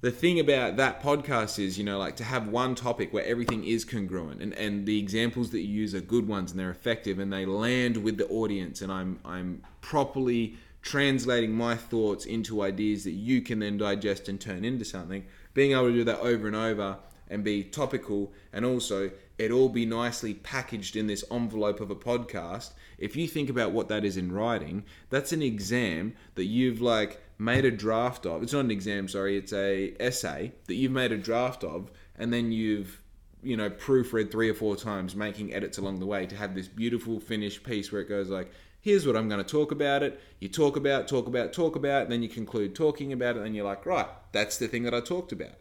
[0.00, 3.64] the thing about that podcast is, you know, like to have one topic where everything
[3.64, 7.18] is congruent and, and the examples that you use are good ones and they're effective
[7.18, 13.04] and they land with the audience and I'm I'm properly translating my thoughts into ideas
[13.04, 15.24] that you can then digest and turn into something.
[15.52, 16.98] Being able to do that over and over
[17.30, 21.96] and be topical and also it all be nicely packaged in this envelope of a
[21.96, 22.72] podcast.
[22.98, 27.20] If you think about what that is in writing, that's an exam that you've like
[27.38, 28.42] made a draft of.
[28.42, 32.32] It's not an exam, sorry, it's a essay that you've made a draft of and
[32.32, 33.00] then you've
[33.40, 36.66] you know proofread three or four times making edits along the way to have this
[36.66, 38.50] beautiful finished piece where it goes like
[38.80, 40.20] here's what I'm going to talk about it.
[40.40, 43.54] You talk about, talk about, talk about, and then you conclude talking about it, and
[43.54, 45.54] you're like, right, that's the thing that I talked about.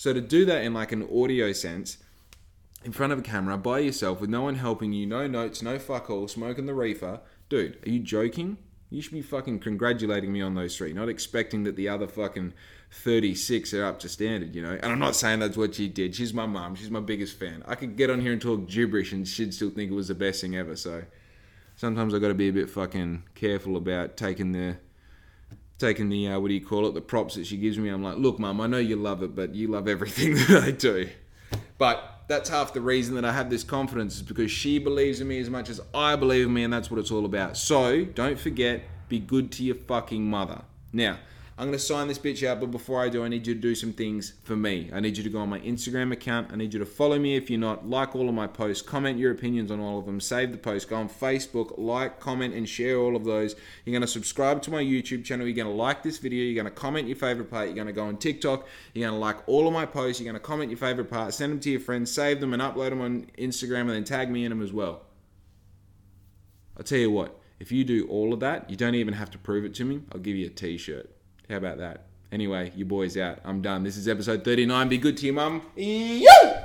[0.00, 1.98] So to do that in like an audio sense,
[2.86, 5.78] in front of a camera by yourself with no one helping you, no notes, no
[5.78, 7.20] fuck all, smoking the reefer,
[7.50, 8.56] dude, are you joking?
[8.88, 12.54] You should be fucking congratulating me on those three, not expecting that the other fucking
[12.90, 14.78] 36 are up to standard, you know?
[14.82, 16.14] And I'm not saying that's what she did.
[16.14, 16.76] She's my mum.
[16.76, 17.62] She's my biggest fan.
[17.66, 20.14] I could get on here and talk gibberish and she'd still think it was the
[20.14, 20.76] best thing ever.
[20.76, 21.02] So
[21.76, 24.78] sometimes I got to be a bit fucking careful about taking the
[25.80, 27.88] taking the uh, what do you call it the props that she gives me.
[27.88, 30.70] I'm like, look, mum, I know you love it, but you love everything that I
[30.70, 31.08] do.
[31.78, 35.26] But that's half the reason that I have this confidence is because she believes in
[35.26, 37.56] me as much as I believe in me, and that's what it's all about.
[37.56, 40.62] So don't forget, be good to your fucking mother.
[40.92, 41.18] Now,
[41.60, 43.60] I'm going to sign this bitch out, but before I do, I need you to
[43.60, 44.88] do some things for me.
[44.94, 46.50] I need you to go on my Instagram account.
[46.50, 47.86] I need you to follow me if you're not.
[47.86, 50.88] Like all of my posts, comment your opinions on all of them, save the post,
[50.88, 53.56] go on Facebook, like, comment, and share all of those.
[53.84, 55.46] You're going to subscribe to my YouTube channel.
[55.46, 56.42] You're going to like this video.
[56.44, 57.66] You're going to comment your favorite part.
[57.66, 58.66] You're going to go on TikTok.
[58.94, 60.18] You're going to like all of my posts.
[60.18, 62.62] You're going to comment your favorite part, send them to your friends, save them, and
[62.62, 65.02] upload them on Instagram, and then tag me in them as well.
[66.78, 69.38] I'll tell you what, if you do all of that, you don't even have to
[69.38, 70.00] prove it to me.
[70.10, 71.14] I'll give you a t shirt.
[71.50, 72.04] How about that?
[72.30, 73.40] Anyway, your boy's out.
[73.44, 73.82] I'm done.
[73.82, 74.88] This is episode 39.
[74.88, 75.62] Be good to your mum.
[75.74, 76.60] Yo!